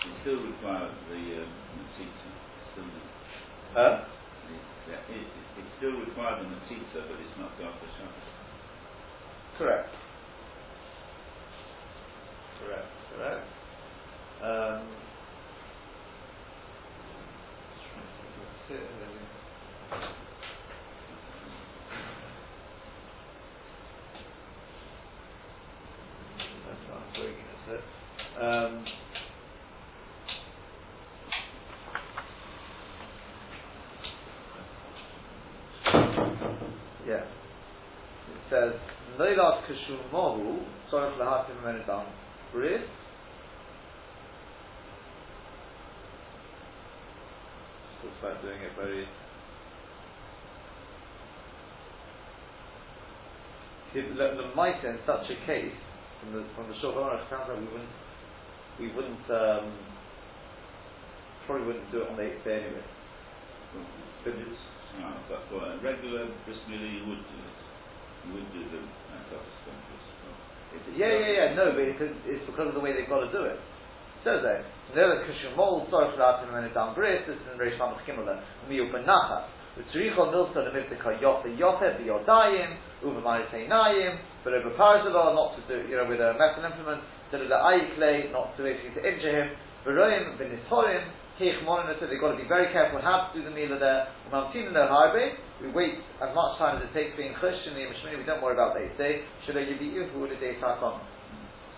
You 0.04 0.12
still 0.22 0.40
require 0.44 0.92
the 1.10 1.48
um, 1.48 1.52
Matzitza. 1.80 2.30
Still, 2.76 2.86
the, 2.86 3.02
Huh? 3.74 4.06
yeah, 4.90 5.00
it, 5.10 5.24
it, 5.24 5.48
it 5.64 5.68
still 5.80 5.96
requires 6.04 6.44
the 6.44 6.50
Matzitza, 6.52 7.08
but 7.08 7.18
it's 7.24 7.38
not 7.40 7.56
Dover 7.58 7.90
Shabbos. 7.98 8.30
Correct. 9.58 9.90
Correct, 12.60 12.92
correct. 13.16 13.48
Um, 14.44 14.84
just 17.72 17.86
trying 17.94 18.04
to 18.04 18.14
think 18.20 18.34
what's 18.40 18.63
it, 18.63 18.63
really. 18.63 18.63
That's 26.68 26.84
what 26.90 26.98
I'm 26.98 27.14
doing, 27.14 27.38
is 27.38 27.66
it? 27.70 27.84
Um, 28.42 28.86
yeah. 37.08 37.24
It 37.24 38.42
says, 38.50 38.74
Noilat 39.20 39.62
Kashum 39.66 40.12
Mohu, 40.12 40.64
Sorach 40.92 41.18
Lahatim 41.20 41.62
Menedam, 41.64 42.06
Bris. 42.52 42.82
About 48.24 48.40
doing 48.40 48.56
it 48.56 48.72
very. 48.80 49.04
The, 53.92 54.48
mitre 54.56 54.96
in 54.96 55.00
such 55.06 55.28
a 55.28 55.36
case, 55.46 55.76
from 56.24 56.32
the 56.32 56.48
from 56.56 56.72
the 56.72 56.76
short 56.80 56.96
Aruch 56.96 57.28
sounds 57.28 57.52
like 57.52 57.60
we 57.60 57.68
wouldn't 57.68 57.96
we 58.80 58.88
wouldn't 58.96 59.28
um, 59.28 59.76
probably 61.44 61.68
wouldn't 61.68 61.92
do 61.92 62.08
it 62.08 62.08
on 62.08 62.16
the 62.16 62.24
eighth 62.24 62.48
day 62.48 62.64
anyway. 62.64 62.88
But 64.24 64.40
it's, 64.40 64.64
uh, 65.04 65.20
but 65.28 65.44
for 65.52 65.60
a 65.60 65.84
regular 65.84 66.32
bris 66.48 66.64
you 66.72 67.04
would 67.04 67.28
do 67.28 67.38
it. 67.44 67.60
You 68.24 68.40
would 68.40 68.50
do 68.56 68.64
the 68.72 68.80
Dover 69.28 69.52
Shabbos. 69.68 70.06
If 70.72 70.80
it's 70.80 70.96
Yeah, 70.96 71.12
yeah, 71.12 71.52
yeah. 71.52 71.56
No, 71.60 71.76
but 71.76 71.84
it's, 71.84 72.00
it's 72.24 72.46
because 72.48 72.72
of 72.72 72.74
the 72.74 72.80
way 72.80 72.96
they've 72.96 73.12
got 73.12 73.28
to 73.28 73.32
do 73.36 73.44
it. 73.44 73.60
Says 74.24 74.40
there, 74.40 74.64
Nela 74.96 75.20
Kishumol, 75.28 75.84
Sorach 75.92 76.16
Latim 76.16 76.56
and 76.56 76.72
Edam 76.72 76.96
Bris, 76.96 77.28
this 77.28 77.36
is 77.36 77.44
in 77.52 77.60
Reish 77.60 77.76
Lamach 77.76 78.08
Kimmel, 78.08 78.24
Miu 78.72 78.88
Benacha, 78.88 79.52
Utzricho 79.76 80.32
Milsa, 80.32 80.64
the 80.64 80.72
Mivdika 80.72 81.20
Yofe 81.20 81.52
Yofe, 81.60 82.00
the 82.00 82.08
Yodayim, 82.08 82.78
Uva 83.04 83.20
Mariteinayim, 83.20 84.16
but 84.46 84.54
over 84.54 84.72
Parzalo, 84.80 85.36
not 85.36 85.60
to 85.60 85.62
do, 85.68 85.90
you 85.92 85.98
know, 85.98 86.08
with 86.08 86.22
a 86.24 86.40
metal 86.40 86.64
implement, 86.64 87.04
to 87.32 87.38
do 87.38 87.50
the 87.50 87.60
Ayikle, 87.60 88.32
not 88.32 88.56
to 88.56 88.64
basically 88.64 88.96
to 88.96 89.04
injure 89.04 89.44
him, 89.44 89.58
Veroim, 89.86 90.40
Benishorim, 90.40 91.04
Heich 91.38 91.60
so 92.00 92.08
they've 92.08 92.22
got 92.22 92.32
to 92.32 92.38
be 92.38 92.48
very 92.48 92.72
careful 92.72 93.02
how 93.02 93.28
to 93.28 93.38
do 93.38 93.44
the 93.44 93.52
Mila 93.52 93.78
there, 93.78 94.08
Umamtin 94.32 94.68
in 94.68 94.74
their 94.74 94.88
Harbe, 94.88 95.36
we 95.60 95.68
wait 95.76 96.00
as 96.24 96.32
much 96.34 96.58
time 96.60 96.78
as 96.78 96.88
it 96.88 96.94
takes 96.94 97.18
being 97.18 97.34
Chush 97.44 97.68
in 97.68 97.74
the 97.74 97.82
Mishmini, 97.92 98.20
we 98.20 98.24
don't 98.24 98.42
worry 98.42 98.54
about 98.54 98.72
the 98.72 98.88
day, 98.96 99.24
Should 99.46 99.58
I 99.58 99.66
give 99.66 99.82
you 99.82 100.08
who 100.14 100.22
would 100.22 100.32
a 100.32 100.40
day 100.40 100.56
on? 100.64 101.02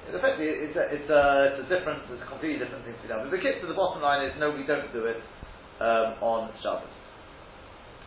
In 0.06 0.14
effect, 0.14 0.38
it's 0.38 0.78
a, 0.78 0.86
it's 0.94 1.10
a, 1.10 1.22
it's 1.50 1.66
a 1.66 1.68
different, 1.70 2.06
it's 2.14 2.22
a 2.22 2.30
completely 2.30 2.62
different 2.62 2.86
thing 2.86 2.94
to 2.94 3.02
be 3.02 3.10
done. 3.10 3.26
But 3.26 3.34
the 3.34 3.42
kick 3.42 3.58
to 3.62 3.68
the 3.68 3.74
bottom 3.74 4.06
line 4.06 4.22
is, 4.22 4.38
no, 4.38 4.54
we 4.54 4.62
don't 4.66 4.94
do 4.94 5.06
it 5.10 5.18
um, 5.82 6.22
on 6.22 6.54
Shabbos. 6.62 6.94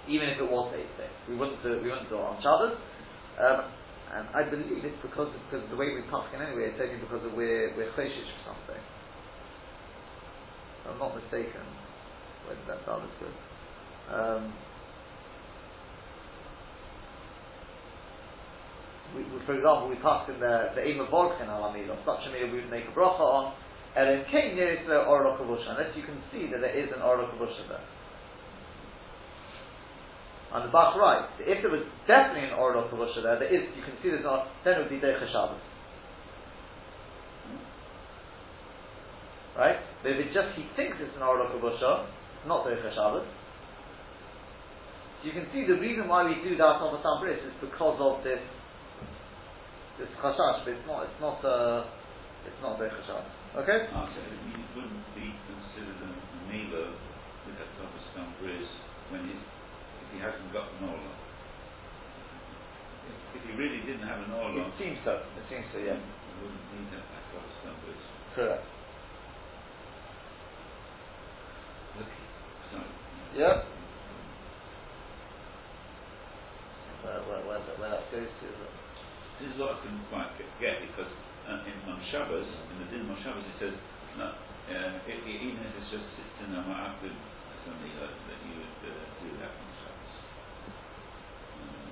Even 0.06 0.30
if 0.30 0.38
it 0.38 0.46
was 0.46 0.70
the 0.72 0.78
eighth 0.78 0.96
day. 0.96 1.10
We 1.26 1.34
wouldn't 1.34 1.60
do, 1.60 1.82
we 1.82 1.90
wouldn't 1.90 2.08
do 2.08 2.16
it 2.16 2.24
on 2.24 2.38
Shabbos. 2.38 2.78
Um, 3.42 3.74
and 4.14 4.24
I 4.32 4.48
believe 4.48 4.86
it's 4.86 5.02
because, 5.02 5.34
because 5.50 5.68
the 5.68 5.76
way 5.76 5.92
we 5.92 6.00
pumpkin 6.06 6.40
anyway, 6.40 6.70
it's 6.72 6.80
only 6.80 7.02
because 7.02 7.20
we're, 7.34 7.74
we're 7.76 7.90
choshish 7.92 8.30
for 8.40 8.54
something. 8.54 8.80
If 8.80 9.04
I'm 10.94 10.98
not 11.02 11.18
mistaken. 11.18 11.66
Where 12.46 12.56
that 12.70 12.80
sound 12.86 13.10
good? 13.20 13.34
Um, 14.08 14.54
we, 19.18 19.26
for 19.42 19.58
example, 19.58 19.90
we 19.90 19.98
passed 19.98 20.30
in 20.30 20.38
the 20.38 20.70
the 20.78 20.82
aim 20.86 21.02
of 21.02 21.10
Volkin 21.10 21.50
al 21.50 21.66
on 21.66 21.74
such 22.06 22.22
a 22.26 22.30
meal 22.30 22.46
we 22.54 22.62
would 22.62 22.70
make 22.70 22.86
a 22.86 22.94
bracha 22.94 23.18
on, 23.18 23.52
and 23.98 24.06
in 24.06 24.22
King 24.30 24.54
nearest 24.54 24.86
the 24.86 25.02
Orla 25.02 25.34
Kavusha, 25.34 25.74
unless 25.74 25.90
you 25.98 26.06
can 26.06 26.22
see 26.30 26.46
that 26.54 26.62
there 26.62 26.72
is 26.72 26.86
an 26.94 27.02
Orla 27.02 27.26
Kavusha 27.34 27.66
there. 27.66 27.86
On 30.54 30.64
the 30.64 30.72
back 30.72 30.96
right, 30.96 31.28
if 31.44 31.60
there 31.60 31.74
was 31.74 31.84
definitely 32.06 32.48
an 32.48 32.54
Orla 32.54 32.86
Kavusha 32.88 33.20
there, 33.20 33.38
there 33.42 33.52
is, 33.52 33.66
you 33.74 33.82
can 33.82 33.98
see 34.00 34.08
there's 34.14 34.24
not, 34.24 34.48
then 34.64 34.78
it 34.78 34.86
would 34.86 34.94
be 34.94 35.02
Deicha 35.02 35.26
Shabbos. 35.28 35.60
Right? 39.58 39.76
But 40.06 40.14
if 40.14 40.18
it 40.22 40.30
just, 40.32 40.54
he 40.54 40.64
thinks 40.78 40.96
it's 41.02 41.12
an 41.18 41.26
Orla 41.26 41.50
Kavusha, 41.50 42.06
not 42.46 42.64
Deicha 42.64 42.94
Shabbos, 42.94 43.26
so 45.18 45.26
you 45.26 45.34
can 45.34 45.50
see 45.50 45.66
the 45.66 45.74
reason 45.74 46.06
why 46.06 46.22
we 46.22 46.38
do 46.46 46.54
that 46.56 46.78
on 46.78 46.94
the 46.94 47.02
Bris 47.18 47.42
is 47.42 47.50
because 47.58 47.98
of 47.98 48.22
this 48.22 48.38
this 49.98 50.08
chashash, 50.22 50.62
but 50.64 50.70
it's 50.72 50.86
not, 50.86 51.02
it's 51.04 51.20
not, 51.20 51.38
uh, 51.44 51.84
it's 52.46 52.60
not 52.62 52.78
very 52.78 52.90
chashash. 52.90 53.26
Okay? 53.58 53.90
Ah, 53.92 54.06
so 54.06 54.18
you 54.22 54.58
wouldn't 54.78 55.06
be 55.18 55.26
considered 55.50 55.98
a 56.06 56.10
neighbour 56.46 56.94
with 57.46 57.56
that 57.58 57.70
Dover 57.76 58.02
Stone 58.14 58.32
Bris 58.38 58.68
when 59.10 59.26
he, 59.26 59.34
if 59.34 60.08
he 60.14 60.18
hasn't 60.22 60.50
got 60.54 60.70
an 60.78 60.86
Orla. 60.86 61.12
If, 63.08 63.40
if 63.40 63.42
he 63.50 63.52
really 63.58 63.82
didn't 63.82 64.06
have 64.06 64.22
an 64.22 64.32
Orla, 64.32 64.70
It 64.70 64.78
seems 64.78 64.98
so. 65.02 65.18
It 65.18 65.44
seems 65.50 65.66
so, 65.74 65.78
yeah. 65.82 65.98
you 65.98 66.34
wouldn't 66.46 66.66
need 66.78 66.88
that 66.94 67.02
that 67.02 67.24
Dover 67.34 67.52
Stone 67.62 67.78
Bris. 67.82 68.02
Correct. 68.38 68.66
So, 72.70 72.78
Yep. 73.34 73.56
Where, 77.02 77.20
where, 77.26 77.42
where, 77.46 77.60
where 77.78 77.90
that 77.90 78.10
goes 78.12 78.28
to, 78.28 78.46
it? 78.46 78.67
This 79.40 79.54
is 79.54 79.58
what 79.58 79.78
I 79.78 79.82
couldn't 79.82 80.06
quite 80.10 80.30
get, 80.60 80.82
because 80.82 81.10
uh, 81.46 81.62
in, 81.66 81.76
on 81.90 82.02
Shabbos, 82.10 82.46
in 82.74 82.76
the 82.82 82.86
din 82.90 83.06
on 83.10 83.18
Shabbos, 83.22 83.46
it 83.46 83.56
says, 83.62 83.74
no, 84.18 84.26
uh, 84.34 84.98
i 85.06 85.12
i 85.14 85.30
even 85.30 85.62
if 85.62 85.74
it's 85.78 85.90
just 85.94 86.06
sitting 86.18 86.50
in 86.50 86.58
a 86.58 86.62
ma'akud, 86.66 87.14
something 87.66 87.94
like 88.02 88.18
that 88.28 88.38
you 88.42 88.54
would 88.58 88.78
uh, 88.82 88.92
do 89.22 89.28
that 89.38 89.52
on 89.54 89.68
Shabbos. 89.78 90.14
Um, 91.62 91.86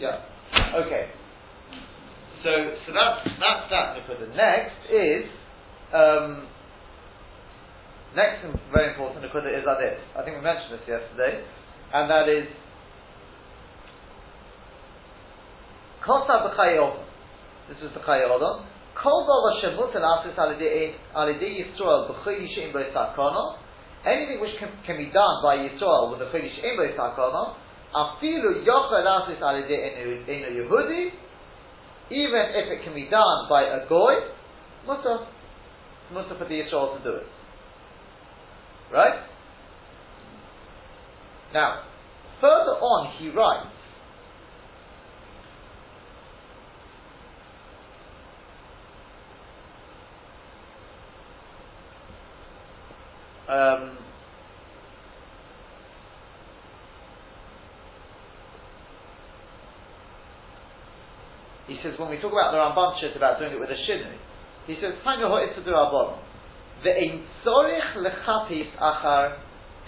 Yeah. 0.00 0.24
Okay. 0.86 1.10
So, 2.44 2.50
so 2.86 2.92
that's, 2.94 3.28
that's 3.40 3.70
that 3.70 3.96
Nikuda. 3.98 4.36
Next 4.36 4.92
is, 4.92 5.26
um, 5.94 6.48
next 8.18 8.42
very 8.74 8.90
important 8.90 9.22
Nikuda 9.22 9.54
is 9.54 9.62
like 9.62 9.78
this. 9.78 9.98
I 10.18 10.26
think 10.26 10.34
we 10.36 10.42
mentioned 10.42 10.74
this 10.74 10.86
yesterday, 10.90 11.46
and 11.94 12.10
that 12.10 12.26
is, 12.26 12.50
Kosa 16.02 16.50
b'chayodon. 16.50 17.06
This 17.70 17.78
is 17.78 17.94
the 17.94 18.02
chayodon. 18.02 18.66
Kol 18.98 19.22
dova 19.22 19.62
shemut 19.62 19.94
and 19.94 20.02
asis 20.02 20.34
alidei 20.34 20.98
Yisrael 21.14 22.10
b'choy 22.10 22.42
she'im 22.54 22.72
bo 22.72 22.82
sakana. 22.90 23.58
Anything 24.04 24.40
which 24.40 24.58
can, 24.58 24.70
can 24.86 24.96
be 24.96 25.12
done 25.12 25.38
by 25.42 25.56
Yisrael 25.56 26.10
with 26.10 26.26
a 26.26 26.30
choy 26.32 26.42
she'im 26.42 26.74
bo 26.76 26.90
sakana, 26.98 27.54
Afilu 27.94 28.66
yochel 28.66 29.06
asis 29.06 29.38
alidei 29.38 30.26
eno 30.26 30.48
Yehudi, 30.50 31.10
even 32.10 32.44
if 32.56 32.66
it 32.78 32.84
can 32.84 32.94
be 32.94 33.06
done 33.08 33.46
by 33.48 33.62
a 33.62 33.86
goy, 33.88 34.14
mutter, 34.86 35.26
mutter 36.12 36.34
for 36.36 36.48
the 36.48 36.54
Yisrael 36.54 36.98
to 36.98 37.04
do 37.04 37.16
it. 37.16 37.26
Right? 38.92 39.20
Now, 41.52 41.82
further 42.40 42.72
on 42.80 43.12
he 43.18 43.28
writes, 43.28 43.68
um, 53.48 53.98
he 61.66 61.78
says 61.82 61.98
when 61.98 62.10
we 62.10 62.16
talk 62.16 62.32
about 62.32 62.52
the 62.52 62.58
Ramban 62.58 63.00
shit 63.00 63.16
about 63.16 63.38
doing 63.38 63.52
it 63.52 63.60
with 63.60 63.70
a 63.70 63.74
shinu, 63.74 64.16
he 64.66 64.76
says 64.80 64.94
time 65.04 65.20
your 65.20 65.28
to 65.54 65.62
do 66.82 66.90
our 66.90 66.94
The 66.94 67.00
ein 67.00 67.24
tzorich 67.44 67.96
lechapis 67.96 68.70
achar 68.80 69.38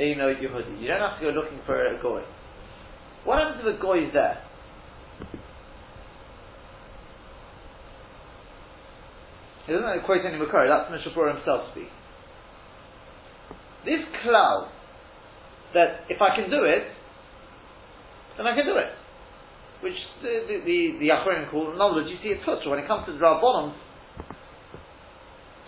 eino 0.00 0.35
Yehudi. 0.35 0.81
You 0.81 0.88
don't 0.88 1.00
have 1.00 1.20
to 1.20 1.26
go 1.26 1.31
looking 1.31 1.61
for 1.66 1.87
a 1.87 2.00
goy. 2.03 2.22
What 3.24 3.38
happens 3.38 3.62
if 3.66 3.79
a 3.79 3.83
goy 3.83 4.07
is 4.07 4.12
there? 4.12 4.42
He 9.66 9.72
doesn't 9.72 10.05
quote 10.05 10.24
any 10.26 10.38
Makari, 10.38 10.68
that's 10.68 10.90
Mechaber 10.90 11.35
himself 11.35 11.70
speaking. 11.70 11.90
This 13.85 14.00
cloud, 14.22 14.68
that 15.74 16.05
if 16.09 16.20
I 16.20 16.35
can 16.35 16.50
do 16.50 16.64
it, 16.64 16.85
then 18.37 18.46
I 18.46 18.55
can 18.55 18.66
do 18.66 18.76
it. 18.76 18.90
Which 19.81 19.94
the 20.22 20.44
the 20.48 20.64
the, 20.64 20.98
the 20.98 21.09
Achronim 21.09 21.50
call 21.50 21.76
knowledge. 21.76 22.07
You 22.09 22.16
see, 22.22 22.33
a 22.33 22.44
touch 22.44 22.66
when 22.66 22.79
it 22.81 22.87
comes 22.87 23.07
to 23.07 23.12
the 23.12 23.18
Rabbanim, 23.18 23.74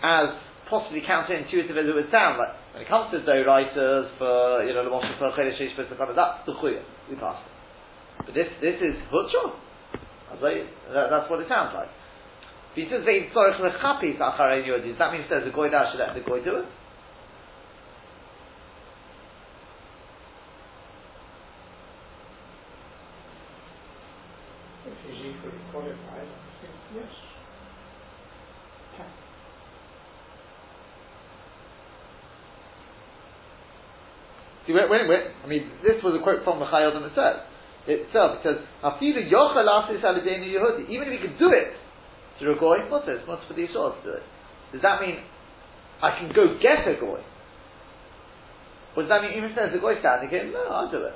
as 0.03 0.35
possibly 0.69 1.01
counterintuitive 1.01 1.75
as 1.75 1.87
it 1.87 1.95
would 1.95 2.11
sound, 2.11 2.37
like 2.37 2.53
when 2.73 2.83
it 2.83 2.89
comes 2.89 3.11
to 3.11 3.19
the 3.19 3.43
writers 3.45 4.09
for 4.17 4.63
you 4.63 4.73
know 4.73 4.83
the 4.83 4.89
Moshe 4.89 5.17
for 5.17 5.31
Chedesh 5.31 5.59
that's 5.59 6.45
the 6.45 6.53
Chuya 6.53 6.81
we 7.09 7.15
pass. 7.15 7.41
It. 7.41 8.25
But 8.25 8.35
this 8.35 8.47
this 8.61 8.81
is 8.81 8.95
Hutcha. 9.11 9.53
That, 10.41 11.09
that's 11.09 11.29
what 11.29 11.39
it 11.39 11.47
sounds 11.47 11.73
like. 11.75 11.89
But 12.73 12.83
he 12.83 12.89
says 12.89 13.05
that 13.05 15.11
means 15.13 15.25
there's 15.29 15.47
a 15.47 15.51
goy 15.53 15.69
that 15.69 15.91
should 15.91 15.99
let 15.99 16.15
the 16.15 16.21
goy 16.21 16.43
do 16.43 16.57
it. 16.57 16.65
See, 34.65 34.73
wait, 34.73 34.89
wait, 34.89 35.07
wait. 35.07 35.23
I 35.43 35.47
mean, 35.47 35.69
this 35.83 35.99
was 36.03 36.15
a 36.15 36.23
quote 36.23 36.43
from 36.43 36.59
the 36.59 36.65
Chayyim 36.65 36.95
itself. 37.03 37.43
Itself, 37.85 38.39
it 38.39 38.41
says, 38.47 38.57
"Afilu 38.79 39.27
yochel 39.27 39.67
asis 39.67 40.03
alidenu 40.03 40.47
Yehudi." 40.47 40.87
Even 40.87 41.11
if 41.11 41.19
he 41.19 41.27
could 41.27 41.37
do 41.37 41.51
it 41.51 41.75
through 42.39 42.55
a 42.55 42.59
goy, 42.59 42.77
what's 42.87 43.05
this? 43.05 43.19
What's 43.27 43.43
for 43.47 43.53
the 43.53 43.67
Yisrael 43.67 43.91
to 43.91 44.03
do 44.03 44.13
it? 44.15 44.23
Does 44.71 44.81
that 44.81 45.01
mean 45.01 45.19
I 46.01 46.17
can 46.17 46.31
go 46.33 46.57
get 46.61 46.87
a 46.87 46.95
goy? 46.99 47.19
Or 48.95 49.03
does 49.03 49.09
that 49.09 49.21
mean 49.21 49.35
even 49.35 49.51
if 49.51 49.55
there's 49.55 49.75
a 49.75 49.79
goy 49.79 49.99
standing 49.99 50.29
here? 50.29 50.47
No, 50.51 50.63
I'll 50.71 50.91
do 50.91 51.03
it. 51.03 51.13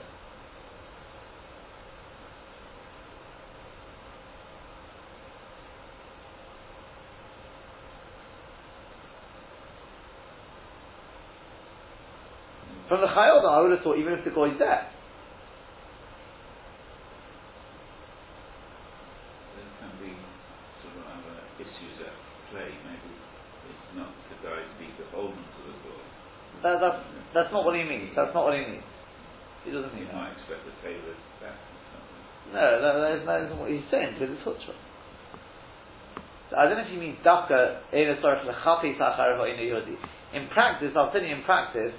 From 12.88 13.02
the 13.02 13.08
Chayot, 13.08 13.43
I 13.43 13.62
would 13.62 13.71
have 13.71 13.84
thought 13.84 13.97
even 14.00 14.13
if 14.13 14.23
the 14.23 14.32
guy 14.32 14.47
is 14.47 14.60
there. 14.60 14.88
There 19.56 19.67
can 19.84 19.91
be 20.00 20.15
sort 20.80 20.95
of 20.95 21.04
other 21.12 21.38
issues 21.60 21.95
at 22.00 22.15
play. 22.52 22.71
Maybe 22.88 23.12
it's 23.12 23.88
not 24.00 24.08
the 24.32 24.38
guy 24.39 24.63
to 24.63 24.76
be 24.80 24.88
beholden 24.95 25.43
to 25.43 25.60
the. 25.67 25.76
That, 26.63 26.80
that's, 26.82 27.02
that's 27.36 27.52
not 27.54 27.65
what 27.67 27.76
he 27.76 27.84
means. 27.84 28.15
That's 28.15 28.34
not 28.34 28.45
what 28.50 28.56
he 28.58 28.63
means. 28.65 28.88
He 29.67 29.69
doesn't 29.76 29.91
mean 29.93 30.08
You 30.08 30.15
that. 30.15 30.15
might 30.15 30.34
expect 30.39 30.63
the 30.63 30.73
favour 30.82 31.13
back 31.43 31.60
or 31.60 31.80
something. 31.91 32.23
No, 32.56 32.65
that, 32.82 32.93
that, 33.04 33.12
is, 33.19 33.21
that 33.28 33.39
isn't 33.45 33.60
what 33.60 33.69
he's 33.69 33.84
saying, 33.91 34.15
because 34.15 34.32
it's 34.32 34.41
Hutzpah. 34.47 34.80
I 36.56 36.65
don't 36.65 36.80
know 36.80 36.88
if 36.88 36.89
he 36.89 36.95
means 36.95 37.19
Dafka, 37.28 37.84
Eina 37.93 38.23
Sorach 38.23 38.47
Lechapi 38.47 38.95
Sachar 38.97 39.36
Ho'ina 39.38 39.60
Yodi. 39.60 40.00
In 40.34 40.47
practice, 40.50 40.95
I'll 40.95 41.12
tell 41.12 41.21
you 41.21 41.36
in 41.36 41.43
practice, 41.43 41.91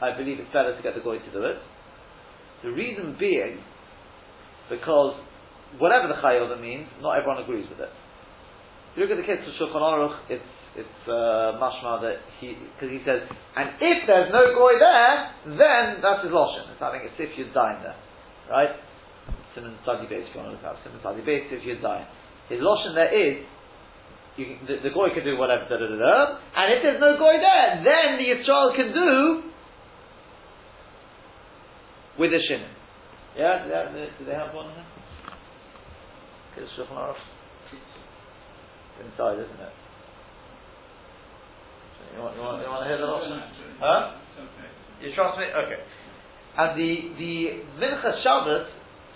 I 0.00 0.16
believe 0.16 0.40
it's 0.40 0.52
better 0.52 0.74
to 0.74 0.82
get 0.82 0.94
the 0.94 1.04
goy 1.04 1.18
to 1.18 1.30
do 1.32 1.44
it. 1.44 1.56
The 2.62 2.72
reason 2.72 3.16
being, 3.20 3.60
because 4.68 5.16
whatever 5.78 6.08
the 6.08 6.18
chayoda 6.20 6.60
means, 6.60 6.88
not 7.00 7.16
everyone 7.20 7.42
agrees 7.42 7.68
with 7.68 7.80
it. 7.80 7.92
If 8.92 8.98
you 8.98 9.02
look 9.04 9.12
at 9.12 9.20
the 9.20 9.28
case 9.28 9.40
of 9.44 9.52
Shulchan 9.60 9.80
Aruch, 9.80 10.16
it's 10.28 10.52
it's 10.70 11.00
uh, 11.10 11.58
mashma 11.58 11.98
that 11.98 12.22
he 12.38 12.54
because 12.54 12.94
he 12.94 13.02
says, 13.02 13.26
and 13.58 13.74
if 13.82 14.06
there's 14.06 14.30
no 14.30 14.54
goy 14.54 14.78
there, 14.78 15.16
then 15.58 15.98
that's 15.98 16.22
his 16.22 16.30
loshin. 16.30 16.70
It's 16.70 16.78
think 16.78 17.10
it's 17.10 17.18
if 17.18 17.34
you're 17.34 17.52
dying 17.52 17.82
there, 17.82 17.98
right? 18.48 18.70
Simon 19.54 19.74
study 19.82 20.06
base 20.06 20.30
if 20.30 20.34
you 20.34 20.38
want 20.38 20.54
to 20.54 20.56
look 20.58 20.66
up 20.66 20.78
Simon 20.86 21.02
study 21.02 21.22
base 21.26 21.50
if 21.50 21.66
you're 21.66 21.82
dying. 21.82 22.06
His 22.48 22.62
loshin 22.62 22.94
there 22.94 23.10
is 23.10 23.42
can, 24.38 24.62
the, 24.66 24.90
the 24.90 24.92
goy 24.94 25.10
can 25.10 25.26
do 25.26 25.36
whatever, 25.36 25.66
da, 25.66 25.74
da, 25.74 25.86
da, 25.86 26.16
and 26.54 26.66
if 26.72 26.78
there's 26.86 27.02
no 27.02 27.18
goy 27.18 27.34
there, 27.42 27.82
then 27.82 28.16
the 28.16 28.26
Yisrael 28.30 28.74
can 28.78 28.94
do 28.94 29.50
with 32.18 32.32
a 32.32 32.40
shin. 32.48 32.64
Yeah, 33.36 33.62
do 33.64 33.70
they 33.70 33.76
have, 33.76 34.18
do 34.18 34.24
they 34.24 34.34
have 34.34 34.54
one 34.54 34.72
here? 34.74 34.84
Because 36.50 36.70
Shulchan 36.74 36.96
Aruch 36.96 37.22
inside, 39.00 39.38
isn't 39.38 39.60
it? 39.60 39.74
You 42.16 42.22
want, 42.22 42.36
you 42.36 42.42
want, 42.42 42.62
you 42.62 42.68
want 42.68 42.82
to 42.84 42.88
hear 42.90 42.98
the 42.98 43.06
option? 43.06 43.38
Huh? 43.78 44.18
Okay. 44.34 44.68
You 45.00 45.14
trust 45.14 45.38
me? 45.38 45.46
Okay. 45.46 45.80
And 46.58 46.74
the 46.74 46.90
the 47.16 47.34
Mincha 47.78 48.22
Shabbos 48.22 48.66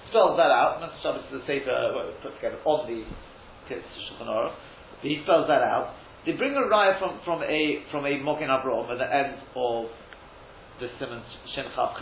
spells 0.09 0.39
that 0.39 0.49
out. 0.55 0.79
Mincha 0.79 1.03
Shabbos 1.03 1.27
is 1.29 1.43
the 1.43 1.45
sefer 1.45 1.91
put 2.23 2.35
together 2.39 2.63
on 2.65 2.87
the 2.87 3.03
Shulchan 3.69 4.31
Aruch. 4.31 4.55
He 5.03 5.21
spells 5.25 5.49
that 5.49 5.61
out. 5.61 5.95
They 6.25 6.33
bring 6.33 6.55
a 6.55 6.65
raya 6.71 6.99
from, 6.99 7.21
from 7.25 7.43
a 7.43 7.85
from 7.91 8.07
a 8.07 8.15
Mokin 8.23 8.49
Avrom 8.49 8.89
at 8.89 8.97
the 8.97 9.11
end 9.11 9.37
of 9.57 9.91
the 10.81 10.89
Simon 10.99 11.23
Shin 11.55 11.67
Chav 11.77 11.99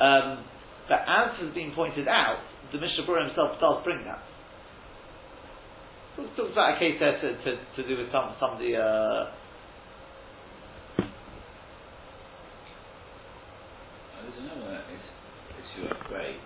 um, 0.00 0.44
but 0.88 1.00
as 1.06 1.36
has 1.40 1.54
been 1.54 1.72
pointed 1.74 2.06
out, 2.08 2.38
the 2.72 2.78
Mishnah 2.78 3.04
Berurah 3.06 3.26
himself 3.26 3.58
does 3.60 3.82
bring 3.84 4.04
that. 4.04 4.22
We'll 6.18 6.28
talk 6.36 6.52
about 6.52 6.76
a 6.76 6.78
case 6.78 6.96
there 6.98 7.20
to, 7.20 7.28
to, 7.44 7.50
to 7.76 7.80
do 7.88 7.96
with 8.00 8.10
some 8.12 8.34
some 8.40 8.52
of 8.54 8.58
the. 8.58 8.76
Uh, 8.76 9.30
Uh, 14.16 14.22
There's 14.24 14.40
another 14.48 14.80
is- 14.96 15.12
issue 15.60 15.84
at 15.92 16.00
play. 16.08 16.36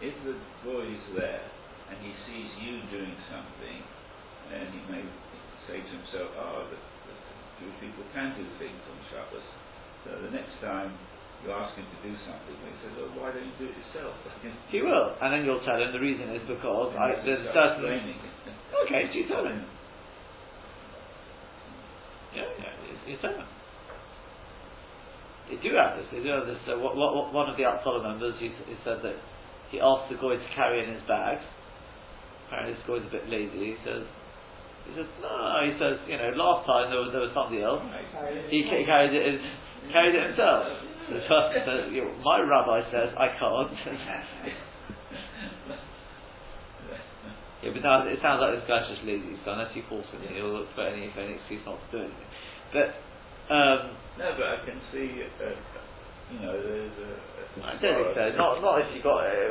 If 0.00 0.14
the 0.24 0.34
boy 0.64 0.86
is 0.88 1.04
there 1.16 1.44
and 1.90 1.96
he 2.00 2.12
sees 2.24 2.48
you 2.62 2.80
doing 2.88 3.16
something, 3.28 3.78
and 4.52 4.64
he 4.72 4.80
may 4.88 5.04
say 5.68 5.82
to 5.84 5.92
himself, 5.92 6.30
"Ah, 6.40 6.64
the, 6.70 6.78
the 6.78 7.14
Jewish 7.60 7.76
people 7.84 8.04
can 8.14 8.32
do 8.38 8.44
things 8.56 8.80
on 8.88 8.96
Shabbos." 9.12 9.44
So 10.04 10.08
the 10.24 10.30
next 10.32 10.56
time 10.64 10.96
you 11.44 11.52
ask 11.52 11.74
him 11.76 11.84
to 11.84 11.98
do 12.06 12.14
something, 12.24 12.56
he 12.56 12.76
says, 12.80 12.94
"Oh, 12.96 13.10
why 13.20 13.32
don't 13.34 13.44
you 13.44 13.56
do 13.58 13.66
it 13.68 13.76
yourself?" 13.76 14.14
he 14.72 14.80
will, 14.80 15.07
and 15.20 15.34
then 15.34 15.44
you'll 15.44 15.64
tell 15.66 15.80
him 15.82 15.90
the 15.92 15.98
reason 15.98 16.30
is 16.30 16.42
because 16.46 16.94
I, 16.94 17.18
there's 17.26 17.42
starts 17.50 17.82
certain. 17.82 18.14
Okay, 18.86 19.10
so 19.10 19.14
you 19.18 19.26
tell 19.26 19.44
him. 19.44 19.66
Yeah, 22.34 22.46
yeah, 22.58 23.10
you, 23.10 23.16
tell 23.18 23.34
him. 23.34 23.48
They 25.50 25.58
do 25.58 25.74
have 25.74 25.98
this. 25.98 26.06
They 26.12 26.22
do 26.22 26.30
have 26.30 26.46
this. 26.46 26.60
Uh, 26.68 26.78
what, 26.78 26.94
what, 26.94 27.32
one 27.32 27.50
of 27.50 27.56
the 27.56 27.64
Hatzalah 27.64 28.04
members, 28.04 28.36
he, 28.38 28.52
he 28.68 28.76
said 28.84 29.02
that 29.02 29.16
he 29.72 29.80
asked 29.80 30.12
the 30.12 30.20
guy 30.20 30.38
to 30.38 30.48
carry 30.54 30.84
in 30.86 30.94
his 30.94 31.02
bags. 31.08 31.42
Apparently, 32.46 32.78
this 32.78 32.84
guy's 32.86 33.02
a 33.02 33.12
bit 33.12 33.26
lazy. 33.26 33.74
He 33.74 33.76
says, 33.82 34.04
he 34.86 34.92
says, 34.94 35.08
no, 35.18 35.34
he 35.66 35.72
says, 35.80 35.98
you 36.06 36.16
know, 36.16 36.30
last 36.38 36.62
time 36.64 36.94
there 36.94 37.00
was 37.02 37.10
there 37.10 37.24
was 37.26 37.34
somebody 37.34 37.60
else. 37.64 37.82
He 38.48 38.64
ca- 38.70 38.86
carried 38.86 39.12
it, 39.12 39.24
his, 39.24 39.40
carried 39.90 40.14
it 40.14 40.22
himself. 40.32 40.64
So, 41.08 41.34
so, 41.64 41.72
you 41.88 42.04
know, 42.04 42.12
my 42.20 42.38
rabbi 42.44 42.84
says 42.92 43.10
I 43.16 43.32
can't. 43.34 43.72
yeah, 47.62 47.70
but 47.74 47.82
now 47.82 48.06
it 48.06 48.18
sounds 48.22 48.38
like 48.38 48.54
this 48.54 48.66
guy's 48.70 48.86
just 48.86 49.02
lazy. 49.02 49.34
So 49.42 49.52
unless 49.52 49.74
you 49.74 49.82
force 49.90 50.06
him, 50.14 50.22
he'll 50.30 50.54
look 50.54 50.70
for 50.78 50.86
any, 50.86 51.10
for 51.10 51.26
any 51.26 51.42
excuse 51.42 51.62
not 51.66 51.82
to 51.82 51.86
do 51.90 51.98
anything. 52.06 52.30
But 52.70 52.86
um, 53.50 53.98
No, 54.18 54.26
but 54.38 54.46
I 54.46 54.58
can 54.62 54.78
see 54.94 55.24
uh, 55.24 55.56
you 56.28 56.38
know, 56.44 56.54
there's 56.54 56.92
a. 56.92 57.10
I 57.64 57.74
don't 57.80 58.04
think 58.04 58.14
so. 58.14 58.24
Not, 58.36 58.60
not 58.60 58.84
if 58.84 58.94
you 58.94 59.02
got 59.02 59.24
it. 59.24 59.50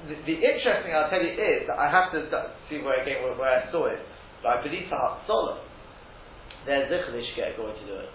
The, 0.00 0.14
the 0.26 0.36
interesting, 0.40 0.96
I'll 0.96 1.12
tell 1.12 1.22
you, 1.22 1.36
is 1.36 1.68
that 1.68 1.78
I 1.78 1.86
have 1.92 2.10
to 2.12 2.24
see 2.68 2.80
where 2.80 3.00
again 3.00 3.22
where, 3.22 3.36
where 3.36 3.62
I 3.62 3.70
saw 3.70 3.86
it. 3.86 4.00
But 4.42 4.58
I 4.58 4.62
believe 4.64 4.88
for 4.88 4.96
Hatzalah, 4.96 5.60
there's 6.64 6.88
Zichar, 6.88 7.12
they 7.12 7.22
should 7.24 7.36
get 7.36 7.52
a 7.52 7.56
goy 7.56 7.72
to 7.72 7.84
do 7.86 7.96
it. 8.00 8.10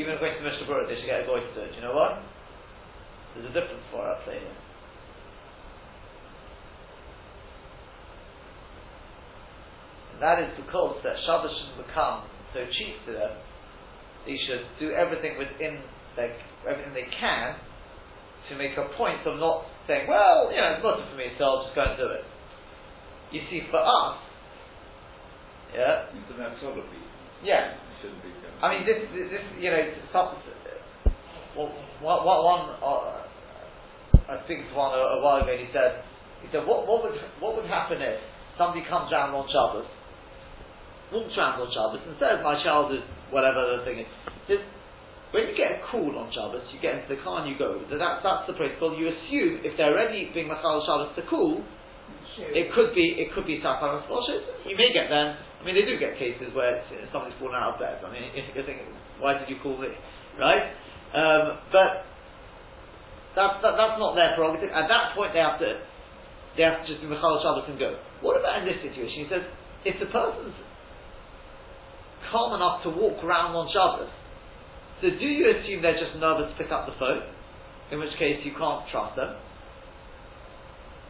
Even 0.00 0.16
according 0.16 0.40
to 0.40 0.44
Mishnah 0.44 0.64
Berurah, 0.64 0.88
they 0.88 0.96
should 0.96 1.08
get 1.08 1.22
a 1.22 1.26
goy 1.28 1.44
to 1.44 1.52
do 1.52 1.60
it. 1.68 1.70
Do 1.70 1.76
you 1.76 1.84
know 1.84 1.92
why? 1.92 2.16
There's 3.36 3.48
a 3.48 3.54
difference 3.54 3.84
for 3.92 4.00
our 4.00 4.16
here. 4.24 4.40
That 10.22 10.38
is 10.38 10.54
because 10.54 11.02
that 11.02 11.18
Shabbos 11.26 11.50
shouldn't 11.50 11.82
become 11.90 12.22
so 12.54 12.62
cheap 12.78 12.94
to 13.10 13.12
them. 13.12 13.34
They 14.24 14.38
should 14.46 14.62
do 14.78 14.94
everything 14.94 15.34
within 15.34 15.82
their, 16.14 16.30
everything 16.62 16.94
they 16.94 17.10
can 17.10 17.58
to 18.48 18.52
make 18.54 18.78
a 18.78 18.86
point 18.94 19.26
of 19.26 19.42
not 19.42 19.66
saying, 19.90 20.06
well, 20.06 20.54
you 20.54 20.62
know, 20.62 20.78
it's 20.78 20.84
not 20.86 21.02
for 21.10 21.16
me, 21.18 21.34
so 21.38 21.42
I'll 21.42 21.62
just 21.66 21.74
go 21.74 21.82
and 21.82 21.98
do 21.98 22.06
it. 22.06 22.24
You 23.34 23.42
see, 23.50 23.66
for 23.70 23.82
us, 23.82 24.22
yeah, 25.74 26.06
Into 26.12 26.36
that 26.38 26.54
sort 26.60 26.76
of 26.78 26.84
yeah, 27.42 27.74
shouldn't 27.98 28.22
be. 28.22 28.28
done. 28.44 28.52
I 28.62 28.76
mean, 28.76 28.84
this, 28.86 29.08
this, 29.10 29.26
this, 29.32 29.44
you 29.58 29.72
know, 29.72 29.82
some, 30.12 30.36
well, 31.56 31.72
one, 32.04 32.20
one, 32.22 32.40
one 32.44 32.62
uh, 32.78 33.24
I 34.28 34.36
was 34.38 34.42
speaking 34.44 34.68
to 34.68 34.74
one 34.76 34.92
a, 34.94 35.18
a 35.18 35.18
while 35.24 35.40
ago, 35.42 35.50
and 35.50 35.64
he 35.64 35.72
said, 35.72 36.04
he 36.44 36.48
said, 36.52 36.68
what, 36.68 36.86
what 36.86 37.02
would, 37.08 37.16
what 37.40 37.56
would 37.56 37.66
happen 37.66 37.98
if 38.04 38.20
somebody 38.60 38.84
comes 38.84 39.10
round 39.10 39.32
on 39.34 39.48
Shabbos, 39.48 39.88
walks 41.12 41.36
round 41.36 41.60
on 41.60 41.68
Shabbos, 41.70 42.02
and 42.08 42.16
says, 42.18 42.40
my 42.42 42.56
child 42.64 42.90
is 42.90 43.04
whatever 43.30 43.76
the 43.76 43.84
thing 43.84 44.02
is. 44.02 44.08
Says, 44.48 44.64
when 45.32 45.48
you 45.48 45.54
get 45.56 45.76
a 45.76 45.80
call 45.88 46.12
on 46.16 46.28
Shabbos, 46.32 46.64
you 46.72 46.80
get 46.80 47.00
into 47.00 47.16
the 47.16 47.20
car 47.24 47.44
and 47.44 47.48
you 47.48 47.56
go. 47.56 47.80
So 47.88 47.96
that, 47.96 48.20
that's 48.20 48.44
the 48.48 48.56
principle. 48.56 48.96
You 48.96 49.08
assume 49.08 49.64
if 49.64 49.76
they're 49.80 49.92
already 49.92 50.28
being 50.32 50.48
Machal 50.48 50.84
Shabbos 50.84 51.16
to 51.16 51.24
call, 51.24 51.64
it 52.38 52.72
could 52.72 52.96
be 52.96 53.20
it 53.20 53.32
could 53.36 53.44
be 53.44 53.60
Safar 53.60 54.00
You 54.64 54.76
may 54.76 54.92
get 54.92 55.12
then. 55.12 55.36
I 55.36 55.60
mean, 55.64 55.76
they 55.76 55.84
do 55.84 56.00
get 56.00 56.16
cases 56.18 56.48
where 56.56 56.80
it's, 56.80 56.88
uh, 56.90 57.06
somebody's 57.12 57.36
fallen 57.38 57.54
out 57.54 57.76
of 57.76 57.78
bed. 57.78 58.00
I 58.02 58.08
mean, 58.08 58.32
you're 58.56 58.64
thinking, 58.64 58.88
why 59.20 59.38
did 59.38 59.46
you 59.46 59.60
call 59.62 59.76
me, 59.78 59.92
right? 60.40 60.74
Um, 61.12 61.60
but 61.70 62.08
that's 63.36 63.60
that, 63.62 63.74
that's 63.76 63.96
not 64.00 64.16
their 64.16 64.32
prerogative. 64.34 64.72
At 64.72 64.88
that 64.88 65.12
point, 65.14 65.36
they 65.36 65.44
have 65.44 65.60
to 65.60 65.80
they 66.56 66.64
have 66.64 66.84
to 66.84 66.86
just 66.88 67.00
be 67.00 67.08
Mechal 67.08 67.40
Shabbos 67.40 67.68
and 67.68 67.78
go. 67.78 67.96
What 68.20 68.40
about 68.40 68.64
in 68.64 68.68
this 68.68 68.80
situation? 68.80 69.24
He 69.24 69.28
says, 69.28 69.44
if 69.84 69.96
the 70.00 70.08
person's 70.12 70.56
calm 72.30 72.54
enough 72.54 72.82
to 72.84 72.90
walk 72.90 73.22
around 73.24 73.56
on 73.56 73.66
Shabbos, 73.72 74.12
so 75.02 75.10
do 75.10 75.26
you 75.26 75.50
assume 75.50 75.82
they're 75.82 75.98
just 75.98 76.14
nervous 76.18 76.52
to 76.52 76.56
pick 76.62 76.70
up 76.70 76.86
the 76.86 76.94
phone? 76.98 77.26
In 77.90 77.98
which 77.98 78.14
case, 78.18 78.40
you 78.44 78.52
can't 78.56 78.86
trust 78.90 79.16
them 79.16 79.36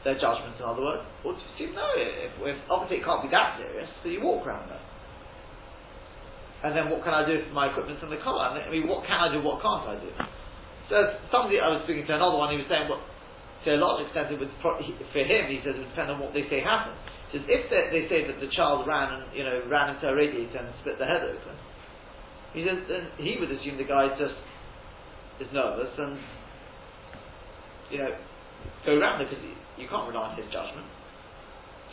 their 0.02 0.18
judgment, 0.18 0.58
in 0.58 0.66
other 0.66 0.82
words, 0.82 1.06
or 1.22 1.34
do 1.34 1.38
you 1.38 1.46
assume 1.54 1.78
no? 1.78 1.86
If, 1.94 2.34
if, 2.42 2.58
obviously, 2.66 2.98
it 2.98 3.04
can't 3.06 3.22
be 3.22 3.30
that 3.30 3.54
serious, 3.58 3.86
so 4.02 4.10
you 4.10 4.18
walk 4.18 4.42
around 4.46 4.66
there. 4.66 4.82
And 6.66 6.74
then, 6.74 6.90
what 6.90 7.02
can 7.06 7.14
I 7.14 7.26
do 7.26 7.38
with 7.38 7.54
my 7.54 7.70
equipment 7.70 8.02
in 8.02 8.10
the 8.10 8.18
car? 8.22 8.54
I 8.54 8.70
mean, 8.70 8.86
what 8.86 9.06
can 9.06 9.18
I 9.18 9.30
do? 9.30 9.42
What 9.42 9.62
can't 9.62 9.86
I 9.86 9.98
do? 9.98 10.10
So, 10.90 11.18
somebody 11.30 11.58
I 11.58 11.70
was 11.70 11.82
speaking 11.86 12.06
to 12.06 12.14
another 12.18 12.38
one, 12.38 12.50
he 12.50 12.58
was 12.58 12.66
saying, 12.66 12.90
well, 12.90 13.02
to 13.02 13.68
a 13.74 13.78
large 13.78 14.06
extent, 14.06 14.34
it 14.34 14.38
would 14.42 14.50
pro- 14.58 14.78
for 14.82 15.22
him, 15.22 15.42
he 15.50 15.62
says, 15.62 15.78
it 15.78 15.86
would 15.86 15.94
depend 15.94 16.10
on 16.10 16.18
what 16.18 16.34
they 16.34 16.46
say 16.50 16.62
happened. 16.62 16.98
Says, 17.32 17.42
if 17.48 17.70
they, 17.72 17.82
they 17.88 18.04
say 18.12 18.26
that 18.28 18.40
the 18.40 18.52
child 18.52 18.86
ran 18.86 19.08
and 19.08 19.36
you 19.36 19.42
know 19.42 19.64
ran 19.68 19.96
into 19.96 20.08
a 20.08 20.14
radiator 20.14 20.58
and 20.58 20.68
split 20.80 20.98
the 20.98 21.08
head 21.08 21.24
open, 21.24 21.56
he 22.52 22.64
says, 22.64 22.84
then 22.88 23.08
he 23.16 23.40
would 23.40 23.50
assume 23.50 23.78
the 23.78 23.88
guy 23.88 24.08
just 24.20 24.36
is 25.40 25.48
nervous 25.52 25.88
and 25.96 26.20
you 27.90 27.98
know 27.98 28.12
go 28.84 29.00
around 29.00 29.24
because 29.24 29.42
you 29.78 29.88
can't 29.88 30.08
rely 30.08 30.28
on 30.28 30.36
his 30.36 30.46
judgment. 30.52 30.86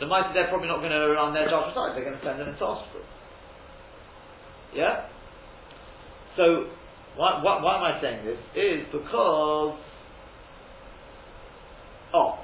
The 0.00 0.06
mighty, 0.06 0.32
they're 0.32 0.48
probably 0.48 0.68
not 0.68 0.78
going 0.78 0.92
to 0.92 1.12
rely 1.12 1.28
on 1.28 1.34
their 1.34 1.48
judgment 1.48 1.76
either. 1.76 1.94
They're 1.94 2.08
going 2.08 2.18
to 2.18 2.24
send 2.24 2.40
them 2.40 2.48
into 2.48 2.64
hospital. 2.64 3.04
Yeah? 4.74 5.08
So, 6.36 6.72
why, 7.16 7.42
why, 7.42 7.60
why 7.60 7.76
am 7.76 7.84
I 7.84 8.00
saying 8.00 8.24
this? 8.24 8.38
Is 8.56 8.86
because, 8.92 9.76
oh, 12.14 12.38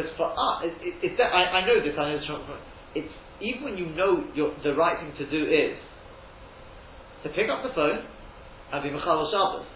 because 0.00 0.16
for 0.16 0.32
us, 0.32 0.64
it, 0.64 0.72
it, 0.80 0.94
it's 1.12 1.20
I, 1.20 1.60
I 1.60 1.66
know 1.68 1.76
this, 1.84 1.92
I 2.00 2.08
know 2.08 2.16
this 2.16 2.26
from, 2.26 2.40
it's, 2.96 3.12
even 3.44 3.60
when 3.68 3.76
you 3.76 3.92
know 3.92 4.24
the 4.64 4.72
right 4.72 4.96
thing 4.96 5.12
to 5.20 5.26
do 5.28 5.44
is 5.44 5.76
to 7.24 7.28
pick 7.36 7.52
up 7.52 7.60
the 7.62 7.72
phone 7.76 8.00
and 8.72 8.78
be 8.80 8.88
Mechal 8.88 9.28
Shabbos. 9.28 9.68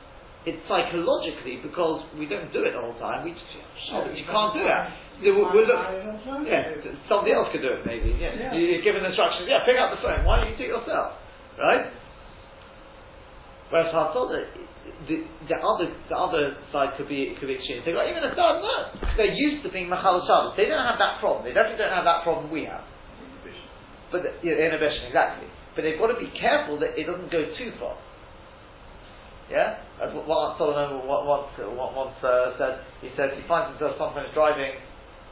It's 0.44 0.60
psychologically 0.68 1.60
because 1.64 2.04
we 2.20 2.28
don't 2.28 2.52
do 2.52 2.64
it 2.68 2.76
all 2.76 2.92
the 2.92 3.00
time. 3.00 3.24
We 3.24 3.32
just, 3.32 3.44
Shabbos, 3.88 4.12
you 4.16 4.24
can't 4.28 4.52
do 4.56 4.64
that. 4.64 4.92
We'll, 5.24 5.48
we'll 5.52 5.64
look, 5.68 5.80
yeah, 6.44 6.72
somebody 7.08 7.32
else 7.32 7.48
could 7.52 7.62
do 7.62 7.72
it 7.80 7.86
maybe. 7.86 8.16
Yeah. 8.20 8.34
Yeah. 8.36 8.52
You- 8.52 8.76
You're 8.76 8.84
given 8.84 9.04
instructions, 9.04 9.48
yeah, 9.48 9.64
pick 9.64 9.76
up 9.80 9.92
the 9.92 10.00
phone. 10.04 10.24
Why 10.24 10.40
don't 10.40 10.52
you 10.52 10.56
do 10.60 10.64
it 10.68 10.72
yourself? 10.74 11.16
Right? 11.56 11.86
Whereas 13.74 13.90
Hatzalah, 13.90 14.46
the, 15.10 15.26
the 15.50 15.58
other 15.58 15.90
the 16.06 16.14
other 16.14 16.54
side 16.70 16.94
could 16.94 17.10
be 17.10 17.34
could 17.42 17.50
be 17.50 17.58
extreme. 17.58 17.82
They 17.82 17.90
got 17.90 18.06
even 18.06 18.22
a 18.22 18.30
third 18.30 18.62
no. 18.62 18.94
They're 19.18 19.34
used 19.34 19.66
to 19.66 19.70
being 19.74 19.90
Machal 19.90 20.22
Shabbos. 20.30 20.54
They 20.54 20.70
don't 20.70 20.86
have 20.86 21.02
that 21.02 21.18
problem. 21.18 21.42
They 21.42 21.50
definitely 21.50 21.82
don't 21.82 21.90
have 21.90 22.06
that 22.06 22.22
problem 22.22 22.54
we 22.54 22.70
have. 22.70 22.86
Inhibition. 23.18 23.66
But 24.14 24.22
the, 24.22 24.30
yeah, 24.46 24.62
inhibition, 24.62 25.10
exactly. 25.10 25.50
But 25.74 25.82
they've 25.82 25.98
got 25.98 26.14
to 26.14 26.20
be 26.22 26.30
careful 26.38 26.78
that 26.86 26.94
it 26.94 27.10
doesn't 27.10 27.34
go 27.34 27.50
too 27.58 27.74
far. 27.82 27.98
Yeah, 29.50 29.82
that's 29.98 30.14
what, 30.14 30.30
what 30.30 30.54
Solomon 30.54 31.02
once 31.10 31.50
once, 31.58 31.92
once 31.98 32.14
uh, 32.22 32.54
said. 32.54 32.78
He 33.02 33.10
said 33.18 33.34
he 33.34 33.42
finds 33.50 33.74
himself 33.74 33.98
sometimes 33.98 34.30
driving 34.38 34.78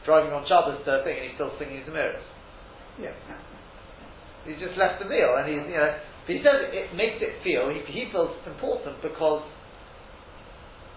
driving 0.03 0.35
on 0.35 0.43
Shabbos 0.51 0.83
to 0.83 0.99
a 0.99 1.03
thing, 1.07 1.15
and 1.15 1.31
he's 1.31 1.39
still 1.39 1.55
singing 1.55 1.79
his 1.79 1.87
mirrors. 1.87 2.27
Yeah. 2.99 3.15
He's 4.43 4.59
just 4.59 4.75
left 4.75 4.99
the 4.99 5.07
meal, 5.07 5.31
and 5.39 5.47
he's 5.47 5.63
you 5.63 5.79
know. 5.79 5.95
But 6.25 6.35
he 6.35 6.41
says 6.41 6.71
it 6.71 6.95
makes 6.95 7.19
it 7.19 7.43
feel 7.43 7.67
he, 7.67 7.83
he 7.91 8.07
feels 8.11 8.31
it's 8.39 8.47
important 8.47 9.01
because 9.03 9.43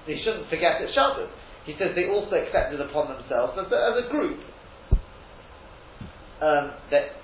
they 0.06 0.22
shouldn't 0.22 0.46
forget 0.48 0.78
it's 0.78 0.94
Shabbos. 0.94 1.30
He 1.66 1.74
says 1.78 1.98
they 1.98 2.06
also 2.06 2.38
accepted 2.38 2.78
upon 2.78 3.10
themselves 3.10 3.58
as 3.58 3.66
a, 3.66 3.78
as 3.90 3.96
a 4.02 4.06
group 4.06 4.38
um, 6.38 6.78
that 6.94 7.18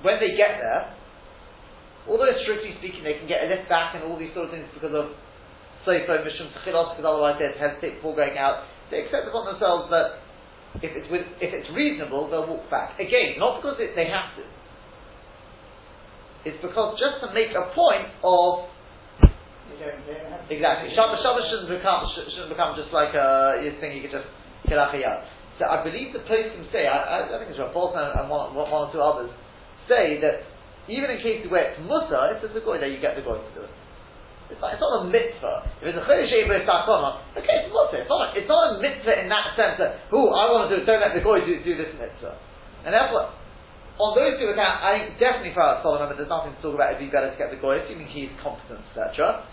when 0.00 0.16
they 0.16 0.32
get 0.32 0.56
there, 0.56 0.96
although 2.08 2.32
strictly 2.42 2.72
speaking 2.80 3.04
they 3.04 3.20
can 3.20 3.28
get 3.28 3.44
a 3.44 3.52
lift 3.52 3.68
back 3.68 3.94
and 3.94 4.04
all 4.04 4.16
these 4.16 4.32
sort 4.32 4.48
of 4.48 4.52
things 4.56 4.66
because 4.72 4.96
of 4.96 5.12
Sefer 5.84 6.22
Mishum 6.22 6.48
Tchilos, 6.62 6.96
because 6.96 7.04
otherwise 7.04 7.36
they'd 7.36 7.58
hesitate 7.58 7.98
before 7.98 8.14
going 8.14 8.38
out. 8.38 8.64
They 8.90 9.02
accept 9.04 9.28
upon 9.28 9.50
themselves 9.50 9.90
that 9.90 10.22
if 10.80 10.94
it's 10.94 11.10
with, 11.10 11.26
if 11.42 11.52
it's 11.52 11.68
reasonable, 11.74 12.30
they'll 12.30 12.46
walk 12.46 12.70
back. 12.70 12.96
Again, 12.96 13.36
not 13.36 13.60
because 13.60 13.76
it, 13.78 13.92
they 13.94 14.06
have 14.06 14.32
to. 14.38 14.44
It's 16.44 16.58
because 16.58 16.98
just 16.98 17.22
to 17.22 17.30
make 17.30 17.54
a 17.54 17.70
point 17.70 18.10
of 18.26 18.66
exactly 20.50 20.90
Shabbos, 20.94 21.22
Shabbos 21.22 21.46
shouldn't 21.50 21.70
become 21.70 22.02
sh- 22.14 22.26
shouldn't 22.34 22.50
become 22.50 22.74
just 22.74 22.90
like 22.90 23.14
a 23.14 23.62
thing 23.78 23.94
you 23.94 24.02
could 24.02 24.14
just 24.14 24.26
kill 24.66 24.78
achayat. 24.78 25.26
So 25.58 25.70
I 25.70 25.84
believe 25.86 26.10
the 26.10 26.24
poskim 26.26 26.66
say 26.74 26.90
I, 26.90 26.98
I, 26.98 27.16
I 27.30 27.36
think 27.38 27.54
it's 27.54 27.60
Rav 27.62 27.94
and 27.94 28.26
one, 28.26 28.54
one 28.54 28.66
or 28.66 28.90
two 28.90 28.98
others 28.98 29.30
say 29.86 30.18
that 30.22 30.46
even 30.90 31.10
in 31.14 31.22
cases 31.22 31.46
where 31.50 31.70
it's 31.70 31.78
musa, 31.78 32.34
if 32.34 32.42
there's 32.42 32.58
a 32.58 32.64
goy 32.64 32.78
there, 32.82 32.90
you 32.90 32.98
get 32.98 33.14
the 33.14 33.22
goy 33.22 33.38
to 33.38 33.52
do 33.54 33.62
it. 33.62 33.74
It's 34.50 34.60
not, 34.60 34.74
it's 34.74 34.82
not 34.82 35.06
a 35.06 35.08
mitzvah. 35.08 35.70
If 35.80 35.94
it's 35.94 35.98
a 35.98 36.04
chodesh 36.04 36.28
okay, 36.28 37.56
it's 37.62 37.70
musa. 37.70 37.94
It's 38.02 38.10
not, 38.10 38.20
a, 38.20 38.26
it's 38.34 38.50
not 38.50 38.62
a 38.66 38.82
mitzvah 38.82 39.14
in 39.22 39.28
that 39.30 39.54
sense 39.54 39.78
that, 39.78 40.10
who 40.10 40.28
I 40.34 40.50
want 40.50 40.68
to 40.68 40.76
do 40.76 40.82
it, 40.82 40.86
don't 40.86 41.00
let 41.00 41.14
the 41.14 41.22
goy 41.22 41.46
do, 41.46 41.62
do 41.62 41.78
this 41.78 41.94
mitzvah. 41.94 42.34
And 42.82 42.90
therefore, 42.90 43.30
on 44.00 44.16
those 44.16 44.40
two 44.40 44.48
accounts, 44.48 44.80
I 44.80 44.90
think 44.98 45.20
definitely 45.20 45.52
for 45.52 45.64
Solomon, 45.84 46.16
there's 46.16 46.28
nothing 46.28 46.56
to 46.56 46.60
talk 46.64 46.74
about. 46.74 46.96
It'd 46.96 47.04
be 47.04 47.12
better 47.12 47.28
to 47.28 47.36
get 47.36 47.52
the 47.52 47.60
goy, 47.60 47.84
assuming 47.84 48.08
he's 48.08 48.32
competent, 48.40 48.80
etc. 48.92 49.44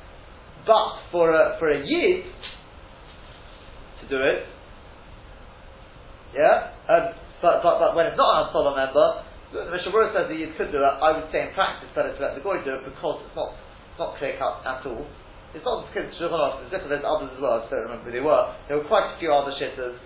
But 0.63 1.11
for 1.11 1.31
a, 1.35 1.59
for 1.59 1.67
a 1.71 1.79
yid 1.83 2.23
to 3.99 4.05
do 4.07 4.19
it, 4.23 4.47
yeah, 6.31 6.71
um, 6.87 7.15
but, 7.41 7.63
but, 7.63 7.79
but 7.79 7.91
when 7.95 8.05
it's 8.05 8.19
not 8.19 8.29
an 8.29 8.39
Hatzalah 8.53 8.75
member, 8.77 9.07
the 9.51 9.71
Mishnah 9.73 9.91
Berurah 9.91 10.13
says 10.13 10.29
the 10.29 10.37
yid 10.37 10.53
could 10.55 10.71
do 10.71 10.79
it. 10.79 10.93
I 11.01 11.09
would 11.09 11.25
say 11.33 11.49
in 11.49 11.51
practice 11.57 11.89
better 11.97 12.13
to 12.13 12.19
let 12.21 12.37
the 12.37 12.43
goy 12.45 12.61
do 12.61 12.77
it 12.79 12.85
because 12.85 13.25
it's 13.25 13.35
not 13.35 13.57
not 13.97 14.15
clear 14.15 14.39
cut 14.39 14.63
at 14.63 14.85
all. 14.85 15.03
It's 15.51 15.65
not 15.65 15.89
because 15.89 16.13
Shulchan 16.15 16.37
Aruch, 16.37 16.69
there's 16.69 17.03
others 17.03 17.33
as 17.33 17.41
well, 17.41 17.59
I 17.59 17.67
don't 17.67 17.89
remember 17.89 18.05
who 18.05 18.13
they 18.13 18.23
were. 18.23 18.53
There 18.69 18.77
were 18.77 18.85
quite 18.85 19.11
a 19.11 19.19
few 19.19 19.33
other 19.33 19.51
shittos 19.57 19.97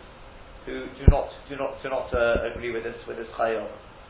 who 0.66 0.88
do 0.96 1.06
not 1.12 1.28
do 1.50 1.60
not 1.60 1.84
do 1.84 1.90
not 1.92 2.08
uh, 2.16 2.48
agree 2.50 2.72
with 2.72 2.84
this 2.84 2.96
with 3.06 3.18
this 3.18 3.28
chayil. 3.38 3.68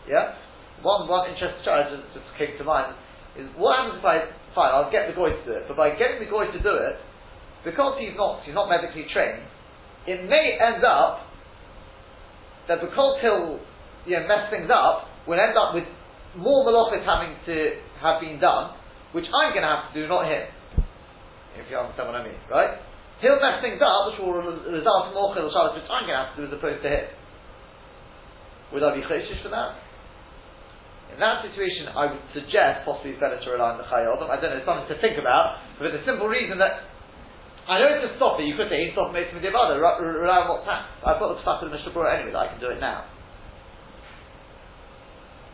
Yeah? 0.09 0.35
One 0.81 1.07
one 1.07 1.29
interesting 1.31 1.63
charge 1.63 1.91
that 1.91 2.03
just 2.13 2.27
came 2.37 2.57
to 2.57 2.63
mind 2.63 2.95
is 3.39 3.47
what 3.55 3.77
happens 3.77 3.99
if 3.99 4.05
I 4.05 4.29
fine, 4.53 4.71
I'll 4.71 4.91
get 4.91 5.09
the 5.09 5.15
goy 5.15 5.33
to 5.33 5.43
do 5.45 5.53
it, 5.57 5.65
but 5.67 5.77
by 5.77 5.95
getting 5.95 6.21
the 6.21 6.29
goy 6.29 6.45
to 6.45 6.59
do 6.61 6.73
it, 6.75 7.01
because 7.65 7.97
he's 7.97 8.13
not 8.15 8.43
he's 8.43 8.53
not 8.53 8.69
medically 8.69 9.07
trained, 9.11 9.47
it 10.05 10.27
may 10.29 10.59
end 10.59 10.83
up 10.83 11.25
that 12.67 12.79
because 12.79 13.19
he'll 13.21 13.59
you 14.05 14.19
know, 14.19 14.27
mess 14.27 14.51
things 14.51 14.69
up, 14.71 15.07
we'll 15.27 15.39
end 15.39 15.55
up 15.57 15.73
with 15.73 15.87
more 16.35 16.65
malachis 16.67 17.03
having 17.05 17.35
to 17.45 17.79
have 18.01 18.19
been 18.19 18.39
done, 18.39 18.75
which 19.11 19.25
I'm 19.31 19.51
going 19.53 19.63
to 19.63 19.71
have 19.71 19.93
to 19.93 19.93
do, 19.95 20.07
not 20.07 20.27
him. 20.27 20.47
If 21.55 21.69
you 21.69 21.77
understand 21.77 22.09
what 22.09 22.17
I 22.17 22.23
mean, 22.25 22.39
right? 22.49 22.81
He'll 23.21 23.39
mess 23.39 23.61
things 23.61 23.79
up, 23.79 24.11
which 24.11 24.19
will 24.19 24.35
result 24.67 25.07
in 25.07 25.13
more 25.13 25.31
chil 25.31 25.47
shabbos, 25.53 25.79
which 25.79 25.87
I'm 25.87 26.03
going 26.03 26.17
to 26.17 26.23
have 26.27 26.35
to 26.35 26.37
do 26.43 26.47
as 26.49 26.53
opposed 26.57 26.81
to 26.83 26.89
him. 26.89 27.05
Would 28.73 28.83
I 28.83 28.95
be 28.97 29.05
choshish 29.05 29.39
for 29.43 29.53
that? 29.53 29.77
In 31.13 31.21
that 31.21 31.45
situation, 31.45 31.93
I 31.93 32.09
would 32.09 32.25
suggest 32.33 32.89
possibly 32.89 33.13
it's 33.13 33.21
better 33.21 33.37
to 33.37 33.47
rely 33.53 33.77
on 33.77 33.79
the 33.79 33.85
Chayyavim. 33.85 34.25
I 34.25 34.41
don't 34.41 34.49
know, 34.49 34.57
it's 34.57 34.65
something 34.65 34.89
to 34.89 34.97
think 34.97 35.21
about, 35.21 35.61
but 35.77 35.89
for 35.89 35.93
the 35.93 36.01
simple 36.09 36.25
reason 36.25 36.57
that 36.57 36.89
I 37.69 37.79
know 37.79 37.95
it's 37.95 38.09
a 38.09 38.17
stop 38.17 38.41
it, 38.41 38.49
you 38.49 38.57
could 38.57 38.67
say, 38.67 38.89
it's 38.89 38.97
stop 38.97 39.13
makes 39.13 39.29
me 39.29 39.39
divada, 39.39 39.77
rely 39.77 40.43
on 40.43 40.49
what's 40.49 40.65
happened. 40.65 40.99
I've 41.05 41.21
got 41.21 41.37
the 41.37 41.39
Tfat 41.45 41.63
of 41.63 41.69
the 41.69 41.77
Mishnah 41.77 41.93
anyway, 41.93 42.33
that 42.33 42.43
I 42.43 42.49
can 42.49 42.59
do 42.59 42.73
it 42.73 42.81
now. 42.81 43.07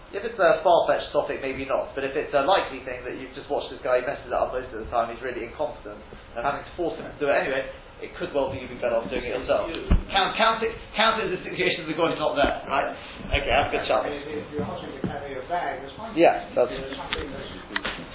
If 0.09 0.25
it's 0.25 0.41
a 0.41 0.63
far-fetched 0.65 1.13
topic, 1.13 1.37
maybe 1.45 1.69
not. 1.69 1.93
But 1.93 2.01
if 2.01 2.17
it's 2.17 2.33
a 2.33 2.41
likely 2.41 2.81
thing 2.81 3.05
that 3.05 3.13
you've 3.13 3.37
just 3.37 3.45
watched 3.45 3.69
this 3.69 3.77
guy 3.85 4.01
messes 4.01 4.25
it 4.25 4.33
up 4.33 4.49
most 4.49 4.73
of 4.73 4.81
the 4.81 4.89
time, 4.89 5.13
he's 5.13 5.21
really 5.21 5.45
incompetent, 5.45 6.01
and 6.33 6.41
having 6.41 6.65
to 6.65 6.73
force 6.73 6.97
him 6.97 7.05
to 7.05 7.19
do 7.21 7.29
it 7.29 7.37
anyway, 7.37 7.69
it 8.01 8.15
could 8.15 8.31
well 8.33 8.51
be 8.51 8.59
you'd 8.59 8.69
be 8.71 8.75
better 8.79 8.95
off 8.95 9.09
doing 9.11 9.23
it 9.27 9.35
yourself. 9.35 9.67
Count, 10.11 10.35
count 10.37 10.63
it, 10.63 10.71
count 10.95 11.19
it 11.21 11.27
as 11.31 11.39
a 11.39 11.41
situation 11.43 11.83
the 11.87 11.93
guy's 11.93 12.15
not 12.17 12.35
there, 12.35 12.63
right? 12.67 12.95
Okay, 13.27 13.51
have 13.51 13.67
a 13.67 13.71
good 13.75 13.85
shot. 13.87 14.07
If 14.07 14.23
you're 14.55 14.63
asking 14.63 14.95
to 14.95 15.01
carry 15.07 15.35
a 15.35 15.43
bag, 15.51 15.83
that's 15.83 15.93
fine. 15.99 16.15
Yeah, 16.15 16.47
that's- 16.55 16.71
There's 16.71 16.95
something 16.95 17.27
that's 17.31 17.98